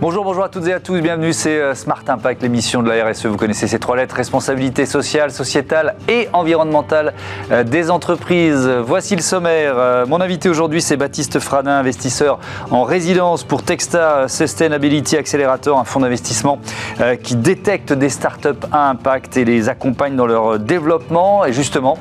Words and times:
Bonjour, 0.00 0.24
bonjour 0.24 0.44
à 0.44 0.48
toutes 0.48 0.66
et 0.66 0.72
à 0.72 0.80
tous, 0.80 0.98
bienvenue, 1.02 1.34
c'est 1.34 1.60
euh, 1.60 1.74
Smart 1.74 2.02
Impact, 2.08 2.40
l'émission 2.40 2.82
de 2.82 2.88
la 2.88 3.04
RSE. 3.04 3.26
Vous 3.26 3.36
connaissez 3.36 3.66
ces 3.66 3.78
trois 3.78 3.96
lettres, 3.96 4.14
responsabilité 4.14 4.86
sociale, 4.86 5.30
sociétale 5.30 5.94
et 6.08 6.26
environnementale 6.32 7.12
euh, 7.50 7.64
des 7.64 7.90
entreprises. 7.90 8.66
Voici 8.66 9.14
le 9.14 9.20
sommaire. 9.20 9.74
Euh, 9.76 10.06
mon 10.06 10.22
invité 10.22 10.48
aujourd'hui, 10.48 10.80
c'est 10.80 10.96
Baptiste 10.96 11.38
Fradin, 11.38 11.72
investisseur 11.72 12.38
en 12.70 12.84
résidence 12.84 13.44
pour 13.44 13.62
Texta 13.62 14.26
Sustainability 14.26 15.18
Accelerator, 15.18 15.78
un 15.78 15.84
fonds 15.84 16.00
d'investissement 16.00 16.58
qui 17.22 17.36
détecte 17.36 17.92
des 17.92 18.08
startups 18.08 18.48
à 18.72 18.88
impact 18.88 19.36
et 19.36 19.44
les 19.44 19.68
accompagne 19.68 20.16
dans 20.16 20.26
leur 20.26 20.58
développement. 20.58 21.44
Et 21.44 21.52
justement, 21.52 21.98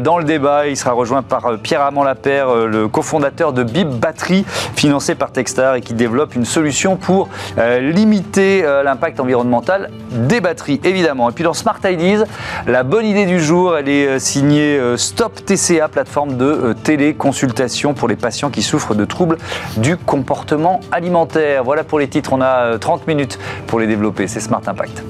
dans 0.00 0.18
le 0.18 0.24
débat, 0.24 0.66
il 0.66 0.76
sera 0.76 0.92
rejoint 0.92 1.22
par 1.22 1.58
Pierre 1.62 1.80
Amand 1.82 2.04
Lapère, 2.04 2.54
le 2.54 2.88
cofondateur 2.88 3.52
de 3.52 3.62
Bib 3.62 3.88
Battery, 3.88 4.44
financé 4.76 5.14
par 5.14 5.32
Textar 5.32 5.76
et 5.76 5.80
qui 5.80 5.94
développe 5.94 6.34
une 6.34 6.44
solution 6.44 6.96
pour 6.96 7.28
euh, 7.58 7.80
limiter 7.80 8.64
euh, 8.64 8.82
l'impact 8.82 9.20
environnemental 9.20 9.90
des 10.10 10.40
batteries, 10.40 10.80
évidemment. 10.84 11.30
Et 11.30 11.32
puis 11.32 11.44
dans 11.44 11.54
Smart 11.54 11.78
Ideas, 11.84 12.24
la 12.66 12.82
bonne 12.82 13.06
idée 13.06 13.26
du 13.26 13.40
jour, 13.40 13.76
elle 13.76 13.88
est 13.88 14.06
euh, 14.06 14.18
signée 14.18 14.80
Stop 14.96 15.44
TCA, 15.44 15.88
plateforme 15.88 16.36
de 16.36 16.74
téléconsultation 16.84 17.94
pour 17.94 18.08
les 18.08 18.16
patients 18.16 18.50
qui 18.50 18.62
souffrent 18.62 18.94
de 18.94 19.04
troubles 19.04 19.38
du 19.76 19.96
comportement 19.96 20.80
alimentaire. 20.92 21.64
Voilà 21.64 21.84
pour 21.84 21.98
les 21.98 22.08
titres, 22.08 22.32
on 22.32 22.40
a 22.40 22.78
30 22.78 23.06
minutes 23.06 23.38
pour 23.66 23.80
les 23.80 23.86
développer. 23.86 24.26
C'est 24.26 24.40
Smart 24.40 24.62
Impact. 24.66 25.02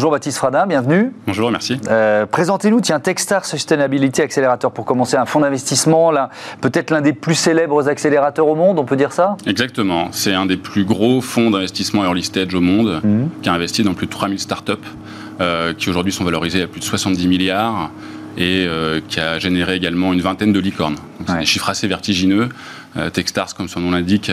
Bonjour 0.00 0.12
Baptiste 0.12 0.38
Fradin, 0.38 0.66
bienvenue. 0.66 1.12
Bonjour, 1.26 1.50
merci. 1.50 1.76
Euh, 1.90 2.24
présentez-nous, 2.24 2.80
tiens, 2.80 3.00
Techstar 3.00 3.44
Sustainability 3.44 4.22
Accelerator 4.22 4.72
pour 4.72 4.86
commencer, 4.86 5.18
un 5.18 5.26
fonds 5.26 5.40
d'investissement, 5.40 6.10
peut-être 6.62 6.90
l'un 6.90 7.02
des 7.02 7.12
plus 7.12 7.34
célèbres 7.34 7.86
accélérateurs 7.86 8.46
au 8.46 8.54
monde, 8.54 8.78
on 8.78 8.86
peut 8.86 8.96
dire 8.96 9.12
ça? 9.12 9.36
Exactement, 9.46 10.08
c'est 10.12 10.32
un 10.32 10.46
des 10.46 10.56
plus 10.56 10.86
gros 10.86 11.20
fonds 11.20 11.50
d'investissement 11.50 12.02
early 12.02 12.22
stage 12.22 12.54
au 12.54 12.62
monde, 12.62 13.02
mhm. 13.04 13.28
qui 13.42 13.50
a 13.50 13.52
investi 13.52 13.82
dans 13.82 13.92
plus 13.92 14.06
de 14.06 14.10
3000 14.10 14.38
startups, 14.38 14.72
euh, 15.42 15.74
qui 15.74 15.90
aujourd'hui 15.90 16.14
sont 16.14 16.24
valorisées 16.24 16.62
à 16.62 16.66
plus 16.66 16.80
de 16.80 16.86
70 16.86 17.28
milliards 17.28 17.90
et 18.38 18.64
euh, 18.66 19.00
qui 19.06 19.20
a 19.20 19.38
généré 19.38 19.74
également 19.74 20.14
une 20.14 20.22
vingtaine 20.22 20.54
de 20.54 20.60
licornes. 20.60 20.96
C'est 21.26 21.40
des 21.40 21.44
chiffres 21.44 21.68
assez 21.68 21.86
vertigineux. 21.86 22.48
Techstars, 23.12 23.54
comme 23.54 23.68
son 23.68 23.80
nom 23.80 23.92
l'indique, 23.92 24.30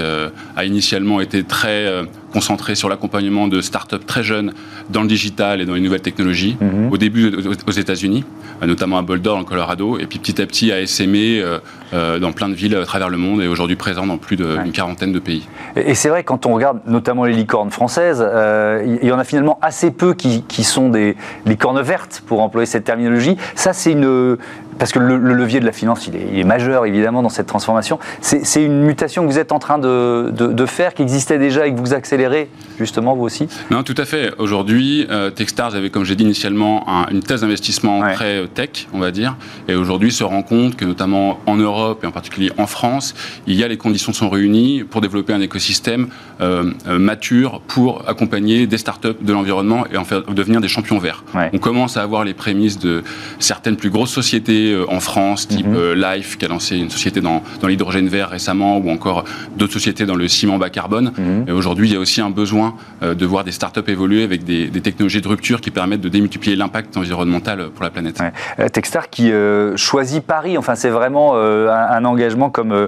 a 0.55 0.65
initialement 0.65 1.21
été 1.21 1.43
très 1.43 2.05
concentré 2.33 2.75
sur 2.75 2.89
l'accompagnement 2.89 3.47
de 3.47 3.61
startups 3.61 4.05
très 4.05 4.23
jeunes 4.23 4.53
dans 4.89 5.01
le 5.01 5.07
digital 5.07 5.61
et 5.61 5.65
dans 5.65 5.73
les 5.73 5.81
nouvelles 5.81 6.01
technologies. 6.01 6.57
Mhm. 6.59 6.91
Au 6.91 6.97
début 6.97 7.33
aux 7.65 7.71
États-Unis, 7.71 8.25
euh, 8.61 8.65
notamment 8.65 8.97
à 8.97 9.01
Boulder, 9.01 9.29
en 9.29 9.43
Colorado, 9.43 9.97
et 9.97 10.05
puis 10.05 10.19
petit 10.19 10.41
à 10.41 10.45
petit 10.45 10.71
à 10.71 10.85
SME 10.85 11.15
euh, 11.15 11.59
euh, 11.93 12.19
dans 12.19 12.31
plein 12.33 12.49
de 12.49 12.53
villes 12.53 12.75
à 12.75 12.85
travers 12.85 13.09
le 13.09 13.17
monde 13.17 13.41
et 13.41 13.47
aujourd'hui 13.47 13.75
présent 13.75 14.05
dans 14.05 14.17
plus 14.17 14.35
d'une 14.35 14.71
quarantaine 14.71 15.11
de 15.13 15.19
pays. 15.19 15.47
Et, 15.75 15.95
c'est 15.95 16.09
vrai, 16.09 16.23
quand 16.23 16.45
on 16.45 16.53
regarde 16.53 16.79
notamment 16.85 17.25
les 17.25 17.33
licornes 17.33 17.71
françaises, 17.71 18.25
il 19.01 19.07
y 19.07 19.11
en 19.11 19.19
a 19.19 19.23
finalement 19.23 19.57
assez 19.61 19.91
peu 19.91 20.13
qui, 20.13 20.43
qui 20.43 20.63
sont 20.63 20.89
des 20.89 21.15
licornes 21.45 21.81
vertes, 21.81 22.23
pour 22.25 22.41
employer 22.41 22.65
cette 22.65 22.83
terminologie. 22.83 23.37
Ça, 23.55 23.73
c'est 23.73 23.91
une, 23.93 24.37
parce 24.77 24.91
que 24.91 24.99
le, 24.99 25.17
levier 25.17 25.59
de 25.59 25.65
la 25.65 25.71
finance, 25.71 26.07
il 26.07 26.39
est, 26.39 26.43
majeur 26.43 26.85
évidemment 26.85 27.21
dans 27.21 27.29
cette 27.29 27.47
transformation. 27.47 27.99
C'est 28.21 28.63
une 28.63 28.83
mutation 28.83 29.25
que 29.25 29.31
vous 29.31 29.39
êtes 29.39 29.51
en 29.51 29.59
train 29.59 29.79
de, 29.79 30.31
de, 30.31 30.65
faire, 30.65 30.93
qui 30.93 31.01
existait 31.01 31.37
déjà 31.37 31.67
et 31.67 31.73
que 31.73 31.79
vous 31.79 31.93
accélérez 31.93 32.49
justement 32.79 33.15
vous 33.15 33.23
aussi? 33.23 33.47
Non, 33.71 33.83
tout 33.83 33.95
à 33.97 34.05
fait. 34.05 34.31
Aujourd'hui, 34.37 35.05
euh, 35.09 35.29
Techstars 35.29 35.75
avait, 35.75 35.89
comme 35.89 36.03
j'ai 36.03 36.15
dit 36.15 36.23
initialement, 36.23 36.85
une 37.11 37.21
thèse 37.21 37.41
d'investissement 37.41 38.01
très 38.13 38.43
euh, 38.43 38.47
tech, 38.47 38.87
on 38.93 38.99
va 38.99 39.11
dire, 39.11 39.35
et 39.67 39.75
aujourd'hui 39.75 40.11
se 40.11 40.23
rend 40.23 40.43
compte 40.43 40.75
que 40.75 40.85
notamment 40.85 41.39
en 41.45 41.57
Europe 41.57 42.03
et 42.03 42.07
en 42.07 42.11
particulier 42.11 42.51
en 42.57 42.67
France, 42.67 43.13
il 43.47 43.55
y 43.55 43.63
a 43.63 43.67
les 43.67 43.77
conditions 43.77 44.13
sont 44.13 44.29
réunies 44.29 44.83
pour 44.83 45.01
développer 45.01 45.33
un 45.33 45.41
écosystème 45.41 46.07
euh, 46.41 46.71
mature 46.87 47.61
pour 47.67 48.07
accompagner 48.07 48.67
des 48.67 48.77
startups 48.77 49.17
de 49.21 49.33
l'environnement 49.33 49.85
et 49.91 49.97
en 49.97 50.05
faire 50.05 50.23
devenir 50.23 50.61
des 50.61 50.67
champions 50.67 50.99
verts. 50.99 51.23
On 51.53 51.57
commence 51.57 51.97
à 51.97 52.03
avoir 52.03 52.23
les 52.23 52.33
prémices 52.33 52.79
de 52.79 53.03
certaines 53.39 53.75
plus 53.75 53.89
grosses 53.89 54.11
sociétés 54.11 54.66
euh, 54.71 54.85
en 54.89 54.99
France, 54.99 55.47
type 55.47 55.67
mhm. 55.67 55.75
euh, 55.75 55.95
Life, 55.95 56.37
qui 56.37 56.45
a 56.45 56.47
lancé 56.47 56.77
une 56.77 56.89
société 56.89 57.21
dans, 57.21 57.43
dans 57.61 57.67
l'hydrogène 57.67 58.07
vert 58.07 58.29
récemment, 58.29 58.77
ou 58.77 58.89
encore 58.89 59.23
d'autres 59.55 59.73
sociétés 59.73 60.05
dans 60.05 60.15
le 60.15 60.27
ciment 60.27 60.57
bas 60.57 60.69
carbone. 60.69 61.11
Mhm. 61.17 61.45
Et 61.47 61.51
aujourd'hui, 61.51 61.89
il 61.89 61.93
y 61.93 61.95
a 61.95 61.99
aussi 61.99 62.21
un 62.21 62.29
besoin 62.29 62.75
euh, 63.03 63.13
de 63.13 63.25
voir 63.25 63.43
des 63.43 63.51
startups 63.51 63.81
évoluer 63.87 64.23
avec 64.23 64.43
des, 64.43 64.69
technologies 64.81 65.21
de 65.21 65.27
rupture 65.27 65.59
qui 65.59 65.71
permettent 65.71 66.01
de 66.01 66.09
démultiplier 66.09 66.55
l'impact 66.55 66.95
environnemental 66.97 67.69
pour 67.73 67.83
la 67.83 67.89
planète. 67.89 68.21
Techstar 68.71 69.09
qui 69.09 69.31
choisit 69.75 70.23
Paris, 70.23 70.57
enfin 70.57 70.75
c'est 70.75 70.89
vraiment 70.89 71.35
un, 71.35 72.05
engagement 72.05 72.49
comme 72.49 72.87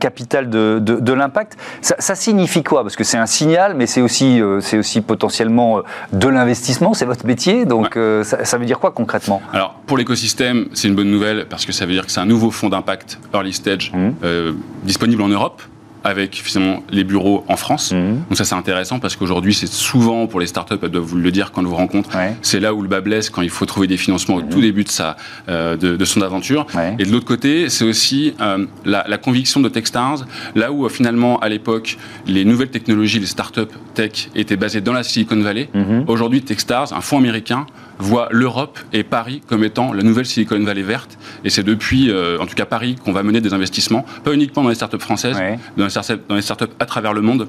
capital 0.00 0.48
de, 0.48 0.78
de, 0.80 1.12
l'impact. 1.12 1.58
Ça, 1.82 2.14
signifie 2.14 2.62
quoi? 2.62 2.82
Parce 2.82 2.96
que 2.96 3.04
c'est 3.04 3.18
un 3.18 3.26
signal, 3.26 3.74
mais 3.76 3.86
c'est 3.86 4.00
aussi, 4.00 4.40
c'est 4.60 4.78
aussi 4.78 5.00
potentiellement 5.00 5.82
de 6.12 6.28
l'investissement, 6.28 6.94
c'est 6.94 7.04
votre 7.04 7.26
métier, 7.26 7.66
donc 7.66 7.98
ça, 8.22 8.44
ça, 8.44 8.56
veut 8.56 8.64
dire 8.64 8.78
quoi 8.78 8.92
concrètement? 8.92 9.42
Alors 9.52 9.74
pour 9.86 9.98
l'écosystème, 9.98 10.66
c'est 10.72 10.88
une 10.88 10.94
bonne 10.94 11.10
nouvelle 11.14 11.46
parce 11.48 11.64
que 11.64 11.72
ça 11.72 11.86
veut 11.86 11.92
dire 11.92 12.06
que 12.06 12.12
c'est 12.12 12.20
un 12.20 12.26
nouveau 12.26 12.50
fonds 12.50 12.68
d'impact 12.68 13.18
early 13.32 13.52
stage 13.52 13.92
mmh. 13.92 14.10
euh, 14.24 14.52
disponible 14.84 15.22
en 15.22 15.28
Europe 15.28 15.62
avec 16.06 16.34
finalement 16.34 16.82
les 16.90 17.02
bureaux 17.02 17.44
en 17.48 17.56
France. 17.56 17.92
Mmh. 17.92 18.26
Donc 18.28 18.36
ça 18.36 18.44
c'est 18.44 18.54
intéressant 18.54 18.98
parce 18.98 19.16
qu'aujourd'hui 19.16 19.54
c'est 19.54 19.66
souvent 19.66 20.26
pour 20.26 20.38
les 20.38 20.46
startups, 20.46 20.74
elles 20.82 20.90
doivent 20.90 21.04
vous 21.04 21.16
le 21.16 21.30
dire 21.30 21.50
quand 21.50 21.62
elles 21.62 21.66
vous 21.66 21.74
rencontrent, 21.74 22.10
c'est 22.42 22.60
là 22.60 22.74
où 22.74 22.82
le 22.82 22.88
bas 22.88 23.00
blesse 23.00 23.30
quand 23.30 23.40
il 23.40 23.48
faut 23.48 23.64
trouver 23.64 23.86
des 23.86 23.96
financements 23.96 24.36
au 24.36 24.42
mmh. 24.42 24.48
tout 24.50 24.60
début 24.60 24.84
de, 24.84 24.90
sa, 24.90 25.16
euh, 25.48 25.76
de, 25.76 26.04
son 26.04 26.20
aventure. 26.20 26.66
Et 26.98 27.04
de 27.04 27.10
l'autre 27.10 27.24
côté 27.24 27.70
c'est 27.70 27.86
aussi 27.86 28.34
euh, 28.40 28.66
la, 28.84 29.16
conviction 29.16 29.60
de 29.60 29.70
Techstars, 29.70 30.26
là 30.54 30.70
où 30.70 30.86
finalement 30.90 31.40
à 31.40 31.48
l'époque 31.48 31.96
les 32.26 32.44
nouvelles 32.44 32.70
technologies, 32.70 33.18
les 33.18 33.26
startups 33.26 33.74
tech 33.94 34.28
étaient 34.34 34.56
basées 34.56 34.82
dans 34.82 34.92
la 34.92 35.02
Silicon 35.02 35.40
Valley. 35.40 35.70
Aujourd'hui 36.06 36.42
Techstars, 36.42 36.92
un 36.92 37.00
fonds 37.00 37.18
américain, 37.18 37.64
voit 37.98 38.28
l'Europe 38.30 38.78
et 38.92 39.04
Paris 39.04 39.42
comme 39.46 39.64
étant 39.64 39.92
la 39.92 40.02
nouvelle 40.02 40.26
Silicon 40.26 40.62
Valley 40.62 40.82
verte. 40.82 41.18
Et 41.44 41.50
c'est 41.50 41.62
depuis, 41.62 42.10
euh, 42.10 42.38
en 42.40 42.46
tout 42.46 42.54
cas 42.54 42.66
Paris, 42.66 42.96
qu'on 43.04 43.12
va 43.12 43.22
mener 43.22 43.40
des 43.40 43.54
investissements, 43.54 44.04
pas 44.24 44.32
uniquement 44.32 44.62
dans 44.62 44.68
les 44.68 44.74
startups 44.74 44.98
françaises, 44.98 45.36
dans, 45.76 45.84
les 45.84 45.90
startups, 45.90 46.22
dans 46.28 46.36
les 46.36 46.42
startups 46.42 46.72
à 46.78 46.86
travers 46.86 47.12
le 47.12 47.20
monde, 47.20 47.48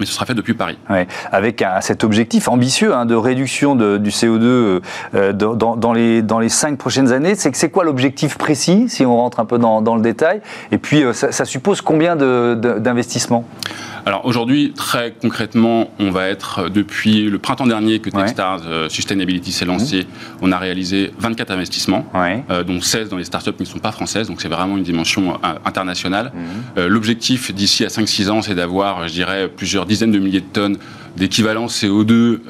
mais 0.00 0.06
ce 0.06 0.12
sera 0.12 0.24
fait 0.24 0.34
depuis 0.34 0.54
Paris. 0.54 0.78
Avec 1.30 1.64
cet 1.80 2.02
objectif 2.02 2.48
ambitieux 2.48 2.94
hein, 2.94 3.04
de 3.04 3.14
réduction 3.14 3.74
du 3.74 4.10
CO2 4.10 4.42
euh, 4.42 4.80
euh, 5.14 5.32
dans, 5.32 5.92
les, 5.92 6.22
dans 6.22 6.38
les 6.38 6.48
cinq 6.48 6.78
prochaines 6.78 7.12
années. 7.12 7.34
C'est, 7.34 7.54
c'est 7.54 7.70
quoi 7.70 7.84
l'objectif 7.84 8.38
précis, 8.38 8.86
si 8.88 9.04
on 9.04 9.16
rentre 9.16 9.40
un 9.40 9.44
peu 9.44 9.58
dans, 9.58 9.94
le 9.94 10.02
détail? 10.02 10.40
Et 10.70 10.78
puis, 10.78 11.04
ça, 11.12 11.44
suppose 11.44 11.82
combien 11.82 12.16
d'investissements? 12.16 13.44
Alors 14.04 14.26
aujourd'hui, 14.26 14.72
très 14.74 15.12
concrètement, 15.12 15.90
on 16.00 16.10
va 16.10 16.28
être, 16.28 16.68
depuis 16.68 17.28
le 17.30 17.38
printemps 17.38 17.66
dernier 17.66 18.00
que 18.00 18.10
Techstars 18.10 18.62
euh, 18.66 18.88
Sustainability 18.88 19.52
s'est 19.52 19.64
lancé, 19.64 20.00
mmh. 20.00 20.06
on 20.42 20.52
a 20.52 20.58
réalisé 20.58 21.12
24 21.18 21.52
investissements, 21.52 22.06
euh, 22.14 22.64
dont 22.64 22.80
16 22.80 23.10
dans 23.10 23.16
les 23.16 23.24
startups 23.24 23.52
qui 23.52 23.62
ne 23.62 23.68
sont 23.68 23.78
pas 23.78 23.92
françaises, 23.92 24.26
donc 24.26 24.40
c'est 24.40 24.48
vraiment 24.48 24.76
une 24.76 24.82
dimension 24.82 25.34
euh, 25.34 25.54
internationale. 25.64 26.32
Mmh. 26.34 26.86
L'objectif 26.86 27.54
d'ici 27.54 27.84
à 27.84 27.88
5-6 27.88 28.30
ans, 28.30 28.42
c'est 28.42 28.54
d'avoir, 28.54 29.06
je 29.06 29.12
dirais, 29.12 29.48
plusieurs 29.48 29.86
dizaines 29.86 30.12
de 30.12 30.18
milliers 30.18 30.40
de 30.40 30.46
tonnes 30.46 30.78
d'équivalent 31.16 31.66
CO2 31.66 32.40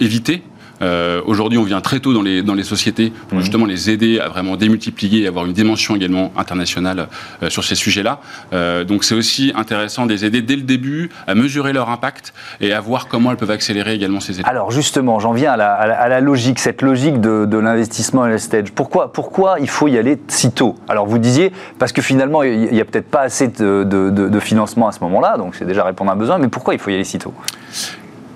évité. 0.00 0.42
Euh, 0.82 1.20
aujourd'hui, 1.26 1.58
on 1.58 1.64
vient 1.64 1.80
très 1.80 2.00
tôt 2.00 2.12
dans 2.12 2.22
les, 2.22 2.42
dans 2.42 2.54
les 2.54 2.64
sociétés 2.64 3.12
pour 3.28 3.38
mhm. 3.38 3.44
justement 3.44 3.66
les 3.66 3.90
aider 3.90 4.20
à 4.20 4.28
vraiment 4.28 4.56
démultiplier 4.56 5.22
et 5.22 5.26
avoir 5.26 5.46
une 5.46 5.52
dimension 5.52 5.96
également 5.96 6.32
internationale 6.36 7.08
euh, 7.42 7.50
sur 7.50 7.64
ces 7.64 7.74
sujets-là. 7.74 8.20
Euh, 8.52 8.84
donc 8.84 9.04
c'est 9.04 9.14
aussi 9.14 9.52
intéressant 9.54 10.06
de 10.06 10.12
les 10.12 10.24
aider 10.24 10.42
dès 10.42 10.56
le 10.56 10.62
début 10.62 11.10
à 11.26 11.34
mesurer 11.34 11.72
leur 11.72 11.90
impact 11.90 12.32
et 12.60 12.72
à 12.72 12.80
voir 12.80 13.08
comment 13.08 13.30
elles 13.30 13.36
peuvent 13.36 13.50
accélérer 13.50 13.94
également 13.94 14.20
ces 14.20 14.40
étapes. 14.40 14.50
Alors 14.50 14.70
justement, 14.70 15.18
j'en 15.18 15.32
viens 15.32 15.52
à 15.52 15.56
la, 15.56 15.72
à 15.72 16.08
la, 16.08 16.20
logique, 16.20 16.58
cette 16.58 16.82
logique 16.82 17.20
de, 17.20 17.44
de 17.44 17.58
l'investissement 17.58 18.22
à 18.22 18.28
la 18.28 18.38
stage. 18.38 18.72
Pourquoi, 18.72 19.12
pourquoi 19.12 19.56
il 19.60 19.68
faut 19.68 19.88
y 19.88 19.98
aller 19.98 20.18
si 20.28 20.52
tôt? 20.52 20.76
Alors 20.88 21.06
vous 21.06 21.18
disiez, 21.18 21.52
parce 21.78 21.92
que 21.92 22.02
finalement, 22.02 22.42
il 22.42 22.72
n'y 22.72 22.80
a 22.80 22.84
peut-être 22.84 23.10
pas 23.10 23.22
assez 23.22 23.48
de, 23.48 23.84
de, 23.84 24.10
de 24.10 24.40
financement 24.40 24.88
à 24.88 24.92
ce 24.92 25.00
moment-là, 25.00 25.36
donc 25.36 25.54
c'est 25.54 25.64
déjà 25.64 25.84
répondre 25.84 26.10
à 26.10 26.14
un 26.14 26.16
besoin, 26.16 26.38
mais 26.38 26.48
pourquoi 26.48 26.74
il 26.74 26.80
faut 26.80 26.90
y 26.90 26.94
aller 26.94 27.04
si 27.04 27.18
tôt? 27.18 27.34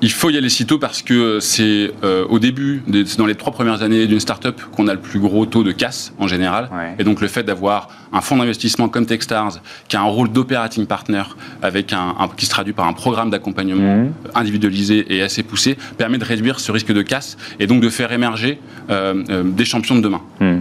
Il 0.02 0.10
faut 0.10 0.30
y 0.30 0.36
aller 0.36 0.48
sitôt 0.48 0.78
parce 0.78 1.00
que 1.00 1.38
c'est 1.38 1.92
euh, 2.02 2.26
au 2.28 2.40
début, 2.40 2.82
dans 3.16 3.24
les 3.24 3.36
trois 3.36 3.52
premières 3.52 3.82
années 3.82 4.08
d'une 4.08 4.18
startup, 4.18 4.60
qu'on 4.72 4.88
a 4.88 4.94
le 4.94 5.00
plus 5.00 5.20
gros 5.20 5.46
taux 5.46 5.62
de 5.62 5.70
casse 5.70 6.12
en 6.18 6.26
général. 6.26 6.68
Et 6.98 7.04
donc 7.04 7.20
le 7.20 7.28
fait 7.28 7.44
d'avoir 7.44 7.88
un 8.12 8.20
fonds 8.20 8.36
d'investissement 8.36 8.88
comme 8.88 9.06
Techstars, 9.06 9.60
qui 9.88 9.96
a 9.96 10.00
un 10.00 10.04
rôle 10.04 10.30
d'operating 10.30 10.86
partner, 10.86 11.22
avec 11.62 11.92
un, 11.92 12.14
qui 12.36 12.46
se 12.46 12.50
traduit 12.50 12.72
par 12.72 12.88
un 12.88 12.92
programme 12.92 13.30
d'accompagnement 13.30 13.96
mhm. 13.96 14.12
individualisé 14.34 15.06
et 15.08 15.22
assez 15.22 15.44
poussé, 15.44 15.78
permet 15.96 16.18
de 16.18 16.24
réduire 16.24 16.58
ce 16.58 16.72
risque 16.72 16.92
de 16.92 17.02
casse 17.02 17.36
et 17.60 17.68
donc 17.68 17.80
de 17.80 17.88
faire 17.88 18.10
émerger 18.10 18.60
euh, 18.90 19.22
euh, 19.30 19.42
des 19.44 19.64
champions 19.64 19.94
de 19.94 20.00
demain. 20.00 20.20
Mhm. 20.40 20.60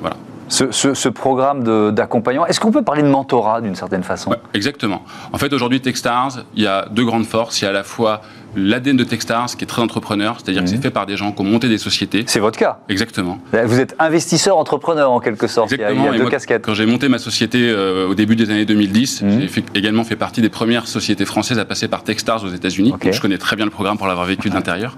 voilà 0.00 0.16
ce, 0.48 1.08
programme 1.08 1.92
d'accompagnement. 1.92 2.46
Est-ce 2.46 2.60
qu'on 2.60 2.70
peut 2.70 2.82
parler 2.82 3.02
de 3.02 3.08
mentorat 3.08 3.60
d'une 3.60 3.74
certaine 3.74 4.02
façon? 4.02 4.34
Exactement. 4.54 5.02
En 5.32 5.38
fait, 5.38 5.52
aujourd'hui, 5.52 5.80
Techstars, 5.80 6.44
il 6.54 6.62
y 6.62 6.66
a 6.66 6.86
deux 6.90 7.04
grandes 7.04 7.26
forces. 7.26 7.60
Il 7.60 7.64
y 7.64 7.66
a 7.66 7.70
à 7.70 7.74
la 7.74 7.84
fois 7.84 8.22
l'ADN 8.56 8.96
de 8.96 9.04
Techstars, 9.04 9.56
qui 9.56 9.64
est 9.64 9.66
très 9.66 9.82
entrepreneur, 9.82 10.38
c'est-à-dire 10.38 10.62
que 10.64 10.68
c'est 10.68 10.82
fait 10.82 10.90
par 10.90 11.06
des 11.06 11.16
gens 11.16 11.32
qui 11.32 11.42
ont 11.42 11.44
monté 11.44 11.68
des 11.68 11.78
sociétés. 11.78 12.24
C'est 12.26 12.40
votre 12.40 12.58
cas. 12.58 12.78
Exactement. 12.88 13.38
Vous 13.64 13.80
êtes 13.80 13.94
investisseur 13.98 14.56
entrepreneur 14.56 15.10
en 15.10 15.20
quelque 15.20 15.46
sorte. 15.46 15.72
Exactement. 15.72 16.12
Il 16.12 16.18
y 16.18 16.20
a, 16.20 16.24
deux 16.24 16.30
casquettes. 16.30 16.64
Quand 16.64 16.74
j'ai 16.74 16.86
monté 16.86 17.08
ma 17.08 17.18
société 17.18 17.72
au 17.72 18.14
début 18.14 18.36
des 18.36 18.50
années 18.50 18.64
2010, 18.64 19.24
j'ai 19.40 19.64
également 19.74 20.04
fait 20.04 20.16
partie 20.16 20.40
des 20.40 20.48
premières 20.48 20.86
sociétés 20.86 21.24
françaises 21.24 21.58
à 21.58 21.64
passer 21.64 21.88
par 21.88 22.02
Techstars 22.02 22.44
aux 22.44 22.48
États-Unis. 22.48 22.94
Je 23.10 23.20
connais 23.20 23.38
très 23.38 23.56
bien 23.56 23.64
le 23.64 23.70
programme 23.70 23.98
pour 23.98 24.06
l'avoir 24.06 24.26
vécu 24.26 24.48
de 24.48 24.54
l'intérieur. 24.54 24.96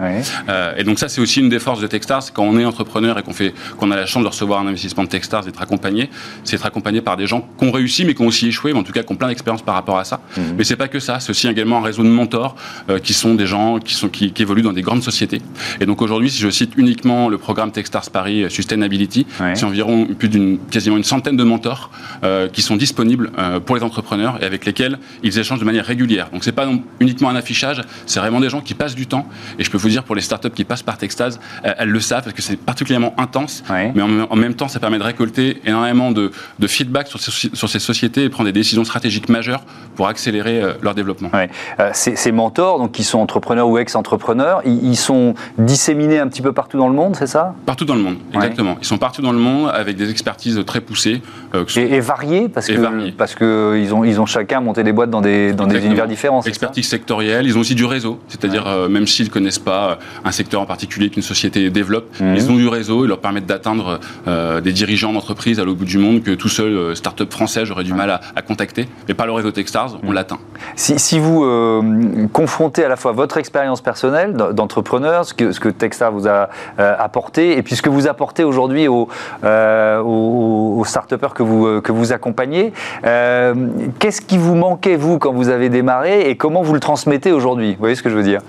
et 0.77 0.85
donc 0.85 0.99
ça, 0.99 1.09
c'est 1.09 1.21
aussi 1.21 1.41
une 1.41 1.49
des 1.49 1.59
forces 1.59 1.81
de 1.81 1.87
Techstars, 1.87 2.33
quand 2.33 2.45
on 2.45 2.59
est 2.59 2.65
entrepreneur 2.65 3.19
et 3.19 3.23
qu'on 3.23 3.33
fait, 3.33 3.55
qu'on 3.79 3.91
a 3.91 3.97
la 3.97 4.07
chance 4.07 4.23
de 4.23 4.29
recevoir 4.29 4.61
un 4.61 4.67
investissement 4.67 5.05
de 5.05 5.09
Techstars, 5.09 5.45
d'être 5.45 5.63
accompagné, 5.63 6.11
c'est 6.45 6.57
être 6.57 6.67
accompagné 6.67 7.01
par 7.01 7.17
des 7.17 7.27
gens 7.27 7.47
qui 7.59 7.65
ont 7.67 7.71
réussi 7.71 8.05
mais 8.05 8.15
qui 8.15 8.23
ont 8.23 8.27
aussi 8.27 8.49
échoué, 8.49 8.73
mais 8.73 8.79
en 8.79 8.83
tout 8.83 8.93
cas 8.93 9.03
qui 9.03 9.13
ont 9.13 9.17
plein 9.17 9.29
d'expérience 9.29 9.63
par 9.63 9.75
rapport 9.75 9.99
à 9.99 10.05
ça. 10.05 10.21
Mais 10.37 10.43
mhm. 10.43 10.55
Mais 10.59 10.65
c'est 10.65 10.77
pas 10.77 10.89
que 10.89 11.01
ça, 11.01 11.21
c'est 11.21 11.31
aussi 11.31 11.49
également 11.49 11.79
un 11.79 11.83
réseau 11.83 12.03
de 12.03 12.09
mentors 12.09 12.55
euh, 12.91 12.99
qui 12.99 13.15
sont 13.15 13.35
des 13.41 13.47
gens 13.47 13.79
qui, 13.79 13.95
sont, 13.95 14.09
qui, 14.09 14.33
évoluent 14.39 14.63
dans 14.63 14.73
des 14.73 14.83
grandes 14.83 15.03
sociétés. 15.03 15.41
Et 15.81 15.87
donc 15.87 16.03
aujourd'hui, 16.03 16.31
si 16.31 16.41
je 16.41 16.51
cite 16.51 16.73
uniquement 16.77 17.29
le 17.29 17.39
programme 17.39 17.73
Techstars 17.73 18.11
Paris 18.11 18.45
euh, 18.45 18.49
Sustainability, 18.49 19.27
c'est 19.55 19.65
environ 19.65 20.07
plus 20.07 20.29
d'une 20.29 20.59
quasiment 20.71 20.97
une 20.97 21.05
centaine 21.05 21.37
de 21.37 21.45
mentors 21.45 21.91
euh, 22.23 22.49
qui 22.49 22.63
sont 22.63 22.77
disponibles 22.77 23.31
pour 23.65 23.77
les 23.77 23.83
entrepreneurs 23.83 24.39
et 24.43 24.45
avec 24.45 24.65
lesquels 24.67 24.99
ils 25.23 25.39
échangent 25.39 25.61
de 25.61 25.65
manière 25.65 25.85
régulière. 25.85 26.29
Donc 26.33 26.45
c'est 26.45 26.53
pas 26.53 26.67
uniquement 27.01 27.31
un 27.31 27.37
affichage, 27.37 27.81
c'est 28.07 28.21
vraiment 28.21 28.41
des 28.41 28.51
gens 28.51 28.61
qui 28.61 28.75
passent 28.75 28.95
du 28.95 29.07
temps. 29.07 29.27
Et 29.59 29.65
je 29.65 29.71
peux 29.71 29.79
vous 29.79 29.89
dire 29.89 30.05
pour 30.05 30.15
les 30.15 30.21
startups 30.21 30.51
qui 30.51 30.65
passent 30.65 30.83
par 30.83 30.99
Techstars, 30.99 31.33
elles 31.63 31.89
le 31.89 32.01
savent 32.01 32.25
parce 32.25 32.35
que 32.35 32.43
c'est 32.43 32.59
particulièrement 32.59 33.15
intense, 33.19 33.63
mais 33.95 34.03
en, 34.03 34.37
même 34.37 34.55
temps, 34.55 34.69
ça 34.69 34.81
permet 34.81 34.99
de 34.99 35.03
récolter 35.03 35.61
énormément 35.65 36.13
de, 36.13 36.31
feedback 36.67 37.09
sur 37.09 37.21
ces, 37.21 37.51
sur 37.55 37.69
ces, 37.69 37.79
sociétés 37.79 38.25
et 38.25 38.29
prendre 38.29 38.47
des 38.47 38.53
décisions 38.53 38.85
stratégiques 38.85 39.29
majeures 39.29 39.65
pour 39.97 40.09
accélérer 40.09 40.63
euh, 40.63 40.73
leur 40.83 40.95
développement. 40.95 41.31
Euh, 41.35 41.91
ces, 41.93 42.33
mentors, 42.33 42.79
donc 42.79 42.93
qui 42.93 43.05
sont 43.05 43.19
entrepreneurs 43.31 43.69
ou 43.69 43.79
ex-entrepreneurs, 43.79 44.63
ils, 44.65 44.97
sont 44.97 45.35
disséminés 45.57 46.19
un 46.19 46.27
petit 46.27 46.43
peu 46.43 46.53
partout 46.53 46.77
dans 46.79 46.89
le 46.89 46.95
monde, 46.95 47.15
c'est 47.17 47.29
ça? 47.29 47.55
Partout 47.65 47.85
dans 47.85 47.95
le 47.95 48.03
monde, 48.03 48.17
exactement. 48.35 48.77
Ils 48.81 48.87
sont 48.87 48.99
partout 48.99 49.23
dans 49.23 49.33
le 49.33 49.39
monde 49.39 49.71
avec 49.73 49.97
des 49.97 50.11
expertises 50.11 50.61
très 50.67 50.81
poussées. 50.81 51.23
Euh, 51.55 51.65
et, 51.77 52.01
variées, 52.01 52.49
parce 52.49 52.67
que 52.67 53.11
parce 53.11 53.35
que 53.35 53.79
ils 53.81 53.95
ont 53.95 54.03
ils 54.05 54.21
ont 54.21 54.27
chacun 54.27 54.61
monté 54.61 54.83
des 54.83 54.93
boîtes 54.93 55.11
dans 55.11 55.21
des 55.21 55.53
dans 55.53 55.67
des 55.67 55.85
univers 55.87 56.09
différents. 56.09 56.43
Expertise 56.43 56.89
sectorielle, 56.89 57.47
ils 57.47 57.57
ont 57.57 57.61
aussi 57.61 57.77
du 57.77 57.85
réseau, 57.85 58.19
c'est-à-dire 58.29 58.67
même 58.91 59.07
s'ils 59.07 59.31
connaissent 59.31 59.59
pas 59.61 59.99
un 60.25 60.33
secteur 60.33 60.61
en 60.61 60.67
particulier 60.67 61.09
qu'une 61.11 61.23
société 61.23 61.71
développe, 61.71 62.09
mhm. 62.21 62.35
ils 62.35 62.51
ont 62.51 62.57
du 62.57 62.67
réseau, 62.67 63.05
ils 63.05 63.09
leur 63.09 63.21
permettent 63.21 63.47
d'atteindre 63.47 64.01
des 64.27 64.73
dirigeants 64.73 65.13
d'entreprise 65.13 65.61
à 65.61 65.65
l'autre 65.65 65.79
bout 65.79 65.85
du 65.85 65.99
monde 65.99 66.23
que 66.23 66.33
tout 66.33 66.49
seul 66.49 66.97
start-up 66.97 67.31
français 67.31 67.65
j'aurais 67.65 67.85
du 67.85 67.95
mal 67.95 68.11
à, 68.11 68.43
contacter, 68.43 68.89
mais 69.07 69.15
par 69.15 69.27
le 69.27 69.33
réseau 69.33 69.53
Techstars, 69.53 69.99
on 70.03 70.11
l'atteint. 70.11 70.39
Si, 70.75 71.19
vous 71.19 71.45
euh, 71.45 72.27
confrontez 72.33 72.85
à 72.85 72.89
la 72.89 72.97
fois 72.97 73.13
votre 73.21 73.37
expérience 73.37 73.83
personnelle 73.83 74.33
d'entrepreneur, 74.33 75.27
ce 75.27 75.35
que, 75.35 75.53
ce 75.53 76.11
vous 76.11 76.27
a 76.27 76.49
euh, 76.79 76.95
apporté, 76.99 77.59
et 77.59 77.63
puis 77.63 77.77
ce 77.77 77.83
que 77.83 77.91
vous 77.91 78.09
apportez 78.09 78.45
aujourd'hui 78.45 78.89
aux, 78.89 79.09
euh, 79.45 80.85
start-upers 80.85 81.35
que 81.35 81.43
vous, 81.43 81.83
que 81.83 81.93
vous 81.93 82.13
accompagnez, 82.13 82.73
qu'est-ce 83.03 84.23
qui 84.23 84.39
vous 84.39 84.55
manquait, 84.55 84.97
vous, 84.97 85.19
quand 85.19 85.33
vous 85.33 85.51
avez 85.51 85.69
démarré, 85.69 86.31
et 86.31 86.37
comment 86.37 86.63
vous 86.63 86.73
le 86.73 86.81
transmettez 86.81 87.31
aujourd'hui? 87.31 87.73
Vous 87.75 87.81
voyez 87.81 87.95
ce 87.95 88.03
que 88.03 88.09
je 88.11 88.17
veux 88.17 88.23
dire? 88.23 88.41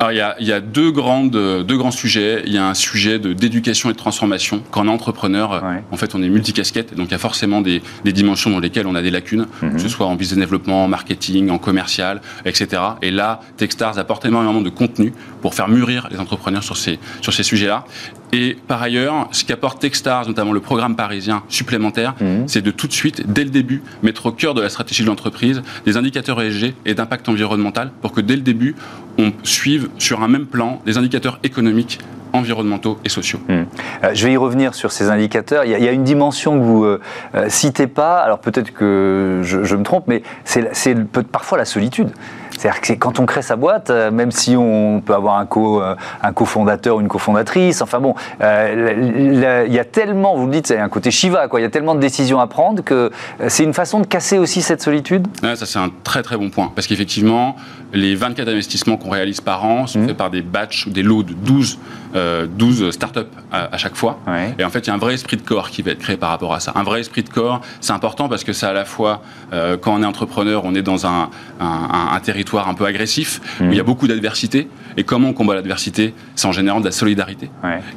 Alors, 0.00 0.12
il 0.12 0.16
y 0.16 0.20
a, 0.20 0.36
il 0.40 0.46
y 0.46 0.52
a 0.52 0.60
deux, 0.60 0.90
grandes, 0.90 1.30
deux 1.30 1.76
grands 1.76 1.90
sujets. 1.90 2.42
Il 2.46 2.52
y 2.52 2.58
a 2.58 2.66
un 2.66 2.74
sujet 2.74 3.18
d'éducation 3.18 3.90
et 3.90 3.92
de 3.92 3.98
transformation. 3.98 4.62
Quand 4.70 4.82
on 4.82 4.88
est 4.88 4.90
entrepreneur, 4.90 5.62
en 5.90 5.96
fait, 5.96 6.14
on 6.14 6.22
est 6.22 6.28
multicasquette, 6.28 6.94
donc 6.94 7.08
il 7.08 7.12
y 7.12 7.14
a 7.14 7.18
forcément 7.18 7.60
des, 7.60 7.82
des 8.04 8.12
dimensions 8.12 8.50
dans 8.50 8.60
lesquelles 8.60 8.86
on 8.86 8.94
a 8.94 9.02
des 9.02 9.10
lacunes, 9.10 9.46
mhm. 9.62 9.74
que 9.74 9.78
ce 9.78 9.88
soit 9.88 10.06
en 10.06 10.14
business 10.14 10.44
développement, 10.44 10.84
en 10.84 10.88
marketing, 10.88 11.50
en 11.50 11.58
commercial, 11.58 12.20
etc. 12.44 12.82
Et 13.02 13.10
là, 13.10 13.40
Techstars 13.56 13.98
apporte 13.98 14.24
énormément 14.24 14.60
de 14.60 14.70
contenu 14.70 15.12
pour 15.40 15.54
faire 15.54 15.68
mûrir 15.68 16.08
les 16.10 16.18
entrepreneurs 16.18 16.62
sur 16.62 16.76
ces, 16.76 16.98
sur 17.20 17.32
ces 17.32 17.42
sujets-là. 17.42 17.84
Et 18.34 18.56
par 18.66 18.82
ailleurs, 18.82 19.28
ce 19.30 19.44
qu'apporte 19.44 19.80
Techstars, 19.80 20.26
notamment 20.26 20.52
le 20.52 20.58
programme 20.58 20.96
parisien 20.96 21.44
supplémentaire, 21.48 22.16
mhm. 22.20 22.48
c'est 22.48 22.62
de 22.62 22.72
tout 22.72 22.88
de 22.88 22.92
suite, 22.92 23.32
dès 23.32 23.44
le 23.44 23.50
début, 23.50 23.80
mettre 24.02 24.26
au 24.26 24.32
cœur 24.32 24.54
de 24.54 24.60
la 24.60 24.68
stratégie 24.68 25.04
de 25.04 25.08
l'entreprise 25.08 25.62
des 25.86 25.96
indicateurs 25.96 26.42
ESG 26.42 26.74
et 26.84 26.94
d'impact 26.94 27.28
environnemental 27.28 27.92
pour 28.02 28.10
que 28.10 28.20
dès 28.20 28.34
le 28.34 28.42
début, 28.42 28.74
on 29.18 29.32
suive 29.44 29.88
sur 29.98 30.24
un 30.24 30.26
même 30.26 30.46
plan 30.46 30.82
des 30.84 30.98
indicateurs 30.98 31.38
économiques 31.44 32.00
environnementaux 32.32 32.98
et 33.04 33.08
sociaux. 33.08 33.38
Mhm. 33.48 33.66
Euh, 34.02 34.10
je 34.14 34.26
vais 34.26 34.32
y 34.32 34.36
revenir 34.36 34.74
sur 34.74 34.90
ces 34.90 35.10
indicateurs. 35.10 35.64
Il 35.64 35.70
y 35.70 35.88
a, 35.88 35.92
une 35.92 36.02
dimension 36.02 36.58
que 36.58 36.64
vous 36.64 36.84
euh, 36.84 37.00
euh, 37.36 37.46
citez 37.48 37.86
pas. 37.86 38.18
Alors 38.18 38.40
peut-être 38.40 38.72
que 38.72 39.42
je, 39.44 39.62
je, 39.62 39.76
me 39.76 39.84
trompe, 39.84 40.08
mais 40.08 40.24
c'est 40.42 40.96
parfois 41.30 41.56
la 41.56 41.66
solitude. 41.66 42.10
C'est-à-dire 42.56 42.80
que 42.80 42.92
quand 42.94 43.20
on 43.20 43.26
crée 43.26 43.42
sa 43.42 43.56
boîte, 43.56 43.90
euh, 43.90 44.10
même 44.10 44.30
si 44.30 44.56
on 44.56 45.02
peut 45.04 45.14
avoir 45.14 45.38
un, 45.38 45.46
co, 45.46 45.82
euh, 45.82 45.94
un 46.22 46.32
cofondateur 46.32 46.96
ou 46.96 47.00
une 47.00 47.08
cofondatrice, 47.08 47.82
enfin 47.82 48.00
bon, 48.00 48.14
euh, 48.40 49.64
il 49.66 49.72
y 49.72 49.78
a 49.78 49.84
tellement, 49.84 50.36
vous 50.36 50.46
le 50.46 50.52
dites, 50.52 50.66
c'est 50.68 50.78
un 50.78 50.88
côté 50.88 51.10
Shiva, 51.10 51.48
quoi, 51.48 51.60
il 51.60 51.62
y 51.62 51.66
a 51.66 51.70
tellement 51.70 51.94
de 51.94 52.00
décisions 52.00 52.40
à 52.40 52.46
prendre 52.46 52.82
que 52.82 53.10
c'est 53.48 53.64
une 53.64 53.74
façon 53.74 54.00
de 54.00 54.06
casser 54.06 54.38
aussi 54.38 54.62
cette 54.62 54.82
solitude? 54.82 55.26
Ça, 55.42 55.66
c'est 55.66 55.78
un 55.78 55.90
très 56.04 56.22
très 56.22 56.36
bon 56.36 56.50
point. 56.50 56.72
Parce 56.74 56.86
qu'effectivement, 56.86 57.56
les 57.92 58.14
24 58.14 58.48
investissements 58.48 58.96
qu'on 58.96 59.10
réalise 59.10 59.40
par 59.40 59.64
an 59.64 59.86
sont 59.86 60.00
mmh. 60.00 60.06
faits 60.08 60.16
par 60.16 60.30
des 60.30 60.42
batchs 60.42 60.86
ou 60.86 60.90
des 60.90 61.02
lots 61.02 61.22
de 61.22 61.32
12, 61.32 61.78
12 62.14 62.90
startups 62.90 63.20
à, 63.50 63.74
à 63.74 63.78
chaque 63.78 63.96
fois. 63.96 64.20
Et 64.58 64.64
en 64.64 64.70
fait, 64.70 64.80
il 64.80 64.86
y 64.88 64.90
a 64.90 64.94
un 64.94 64.98
vrai 64.98 65.14
esprit 65.14 65.36
de 65.36 65.42
corps 65.42 65.70
qui 65.70 65.82
va 65.82 65.92
être 65.92 65.98
créé 65.98 66.16
par 66.16 66.30
rapport 66.30 66.54
à 66.54 66.60
ça. 66.60 66.72
Un 66.74 66.82
vrai 66.82 67.00
esprit 67.00 67.22
de 67.22 67.28
corps, 67.28 67.60
c'est 67.80 67.92
important 67.92 68.28
parce 68.28 68.44
que 68.44 68.52
c'est 68.52 68.66
à 68.66 68.72
la 68.72 68.84
fois, 68.84 69.22
quand 69.50 69.94
on 69.94 70.02
est 70.02 70.06
entrepreneur, 70.06 70.64
on 70.64 70.74
est 70.74 70.82
dans 70.82 71.06
un, 71.06 71.30
un, 71.60 72.08
un 72.12 72.20
territoire 72.20 72.68
un 72.68 72.74
peu 72.74 72.84
agressif, 72.84 73.40
où 73.60 73.64
il 73.64 73.74
y 73.74 73.80
a 73.80 73.82
mmh. 73.82 73.86
beaucoup 73.86 74.08
d'adversité. 74.08 74.68
Et 74.96 75.02
comment 75.02 75.28
on 75.28 75.32
combat 75.32 75.54
l'adversité? 75.54 76.14
C'est 76.36 76.46
en 76.46 76.52
générant 76.52 76.80
de 76.80 76.84
la 76.84 76.92
solidarité. 76.92 77.50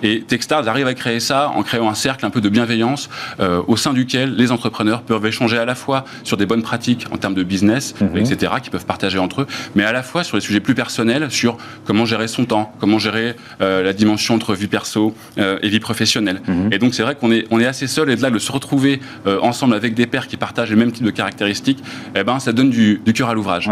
Et 0.04 0.22
Techstars 0.22 0.68
arrive 0.68 0.88
à 0.88 0.94
créer 0.94 1.20
ça 1.20 1.50
en 1.50 1.64
créant 1.64 1.90
un 1.90 1.96
cercle 1.96 2.26
un 2.26 2.30
peu 2.30 2.42
de 2.42 2.50
bienveillance 2.50 3.10
euh, 3.40 3.62
au 3.68 3.78
sein 3.78 3.94
duquel 3.94 4.36
les 4.36 4.52
entrepreneurs 4.52 5.02
peuvent 5.02 5.26
échanger 5.26 5.58
à 5.58 5.66
la 5.66 5.76
fois 5.76 6.06
sur 6.24 6.38
des 6.38 6.46
bonnes 6.46 6.64
pratiques 6.64 7.06
en 7.12 7.18
termes 7.18 7.36
de 7.36 7.44
business, 7.44 7.94
mmh. 8.02 8.18
etc., 8.18 8.54
qu'ils 8.62 8.72
peuvent 8.72 8.86
partager 8.86 9.20
entre 9.20 9.42
eux, 9.42 9.48
mais 9.76 9.84
à 9.84 9.92
la 9.92 10.04
fois 10.04 10.24
sur 10.24 10.38
les 10.38 10.42
sujets 10.42 10.60
plus 10.60 10.76
personnels, 10.76 11.30
sur 11.30 11.58
comment 11.86 12.06
gérer 12.06 12.28
son 12.28 12.46
temps, 12.46 12.74
comment 12.80 13.00
gérer 13.00 13.36
euh, 13.62 13.84
la 13.84 13.94
dimension 13.94 14.07
entre 14.10 14.54
vie 14.54 14.68
perso 14.68 15.14
euh, 15.38 15.60
et 15.62 15.70
vie 15.70 15.80
professionnelle. 15.80 16.42
Mmh. 16.48 16.74
Et 16.74 16.80
donc 16.80 16.94
c'est 16.94 17.04
vrai 17.04 17.16
qu'on 17.16 17.32
est, 17.32 17.46
on 17.52 17.60
est 17.60 17.66
assez 17.66 17.88
seul 17.88 18.10
et 18.10 18.16
de 18.16 18.22
là 18.22 18.30
de 18.30 18.40
se 18.40 18.52
retrouver 18.52 19.00
ensemble 19.42 19.74
avec 19.74 19.94
des 19.94 20.08
pairs 20.08 20.28
qui 20.28 20.38
partagent 20.38 20.70
les 20.70 20.76
mêmes 20.76 20.92
types 20.92 21.06
de 21.06 21.12
caractéristiques, 21.12 21.84
eh 22.16 22.24
ben, 22.24 22.40
ça 22.40 22.52
donne 22.52 22.70
du, 22.70 23.02
du 23.06 23.14
cœur 23.14 23.30
à 23.30 23.34
l'ouvrage 23.34 23.70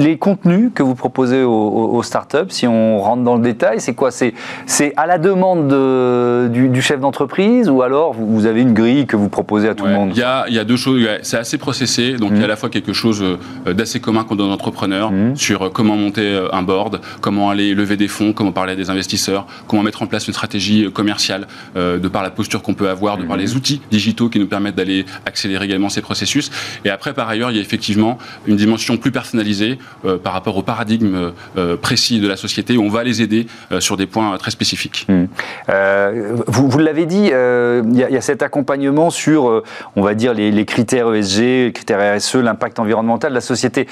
les 0.00 0.16
contenus 0.16 0.70
que 0.74 0.82
vous 0.82 0.94
proposez 0.94 1.42
aux, 1.42 2.02
startups, 2.02 2.48
si 2.48 2.66
on 2.66 2.98
rentre 2.98 3.22
dans 3.22 3.36
le 3.36 3.42
détail, 3.42 3.80
c'est 3.80 3.94
quoi? 3.94 4.10
C'est 4.10 4.34
à 4.96 5.06
la 5.06 5.18
demande 5.18 5.68
du, 6.50 6.82
chef 6.82 7.00
d'entreprise 7.00 7.68
ou 7.68 7.82
alors 7.82 8.14
vous, 8.14 8.46
avez 8.46 8.62
une 8.62 8.72
grille 8.72 9.06
que 9.06 9.16
vous 9.16 9.28
proposez 9.28 9.68
à 9.68 9.74
tout 9.74 9.84
le 9.84 9.92
monde? 9.92 10.12
Il 10.14 10.18
y 10.18 10.22
a, 10.58 10.64
deux 10.64 10.76
choses. 10.76 11.06
C'est 11.22 11.36
assez 11.36 11.58
processé, 11.58 12.14
donc 12.14 12.30
il 12.32 12.38
y 12.38 12.40
a 12.40 12.44
à 12.44 12.46
mmh. 12.46 12.48
la 12.48 12.56
fois 12.56 12.68
quelque 12.68 12.92
chose 12.92 13.22
euh, 13.22 13.72
d'assez 13.72 14.00
commun 14.00 14.24
qu'on 14.24 14.36
donne 14.36 14.50
aux 14.50 14.54
entrepreneurs 14.54 15.10
mmh. 15.10 15.36
sur 15.36 15.62
euh, 15.62 15.70
comment 15.70 15.96
monter 15.96 16.22
euh, 16.22 16.48
un 16.52 16.62
board, 16.62 17.00
comment 17.20 17.50
aller 17.50 17.74
lever 17.74 17.96
des 17.96 18.08
fonds, 18.08 18.32
comment 18.32 18.52
parler 18.52 18.72
à 18.72 18.76
des 18.76 18.90
investisseurs, 18.90 19.39
comment 19.66 19.82
mettre 19.82 20.02
en 20.02 20.06
place 20.06 20.26
une 20.26 20.34
stratégie 20.34 20.90
commerciale 20.92 21.46
de 21.76 22.08
par 22.08 22.22
la 22.22 22.30
posture 22.30 22.62
qu'on 22.62 22.74
peut 22.74 22.88
avoir, 22.88 23.16
de 23.16 23.24
par 23.24 23.36
mmh. 23.36 23.40
les 23.40 23.56
outils 23.56 23.80
digitaux 23.90 24.28
qui 24.28 24.38
nous 24.38 24.46
permettent 24.46 24.76
d'aller 24.76 25.06
accélérer 25.26 25.64
également 25.64 25.88
ces 25.88 26.02
processus. 26.02 26.50
Et 26.84 26.90
après, 26.90 27.12
par 27.14 27.28
ailleurs, 27.28 27.50
il 27.50 27.56
y 27.56 27.60
a 27.60 27.62
effectivement 27.62 28.18
une 28.46 28.56
dimension 28.56 28.96
plus 28.96 29.12
personnalisée 29.12 29.78
euh, 30.04 30.18
par 30.18 30.32
rapport 30.32 30.56
au 30.56 30.62
paradigme 30.62 31.32
euh, 31.56 31.76
précis 31.76 32.20
de 32.20 32.28
la 32.28 32.36
société. 32.36 32.78
On 32.78 32.88
va 32.88 33.04
les 33.04 33.22
aider 33.22 33.46
euh, 33.72 33.80
sur 33.80 33.96
des 33.96 34.06
points 34.06 34.36
très 34.38 34.50
spécifiques. 34.50 35.06
Hmm. 35.08 35.26
vous, 36.46 36.68
vous 36.68 36.78
l'avez 36.78 37.06
dit, 37.06 37.30
il 37.30 37.96
y, 37.96 38.16
a 38.16 38.20
cet 38.20 38.42
accompagnement 38.42 39.10
sur, 39.10 39.62
on 39.96 40.02
va 40.02 40.14
dire, 40.14 40.34
les, 40.34 40.64
critères 40.64 41.12
ESG, 41.12 41.40
les 41.40 41.72
critères 41.72 42.16
RSE, 42.16 42.36
l'impact 42.36 42.78
environnemental 42.78 43.30
de 43.30 43.34
la 43.34 43.40
société. 43.40 43.86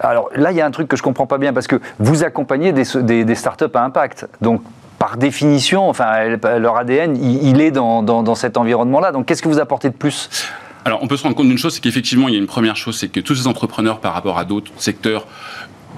Alors 0.00 0.30
là, 0.34 0.50
il 0.50 0.56
y 0.56 0.60
a 0.60 0.66
un 0.66 0.70
truc 0.70 0.88
que 0.88 0.96
je 0.96 1.02
comprends 1.02 1.26
pas 1.26 1.38
bien 1.38 1.52
parce 1.52 1.66
que 1.66 1.80
vous 1.98 2.24
accompagnez 2.24 2.72
des, 2.72 3.24
des, 3.24 3.34
startups 3.34 3.64
à 3.74 3.84
impact. 3.84 4.26
Donc, 4.40 4.62
par 5.02 5.16
définition, 5.16 5.88
enfin, 5.88 6.36
leur 6.60 6.76
ADN, 6.76 7.16
il, 7.16 7.60
est 7.60 7.72
dans, 7.72 8.04
dans, 8.04 8.22
dans 8.22 8.36
cet 8.36 8.56
environnement-là. 8.56 9.10
Donc, 9.10 9.26
qu'est-ce 9.26 9.42
que 9.42 9.48
vous 9.48 9.58
apportez 9.58 9.88
de 9.88 9.96
plus? 9.96 10.30
Alors, 10.84 11.02
on 11.02 11.08
peut 11.08 11.16
se 11.16 11.24
rendre 11.24 11.34
compte 11.34 11.48
d'une 11.48 11.58
chose, 11.58 11.74
c'est 11.74 11.80
qu'effectivement, 11.80 12.28
il 12.28 12.34
y 12.34 12.36
a 12.36 12.40
une 12.40 12.46
première 12.46 12.76
chose, 12.76 12.96
c'est 12.96 13.08
que 13.08 13.18
tous 13.18 13.34
ces 13.34 13.48
entrepreneurs, 13.48 13.98
par 13.98 14.14
rapport 14.14 14.38
à 14.38 14.44
d'autres 14.44 14.70
secteurs, 14.76 15.26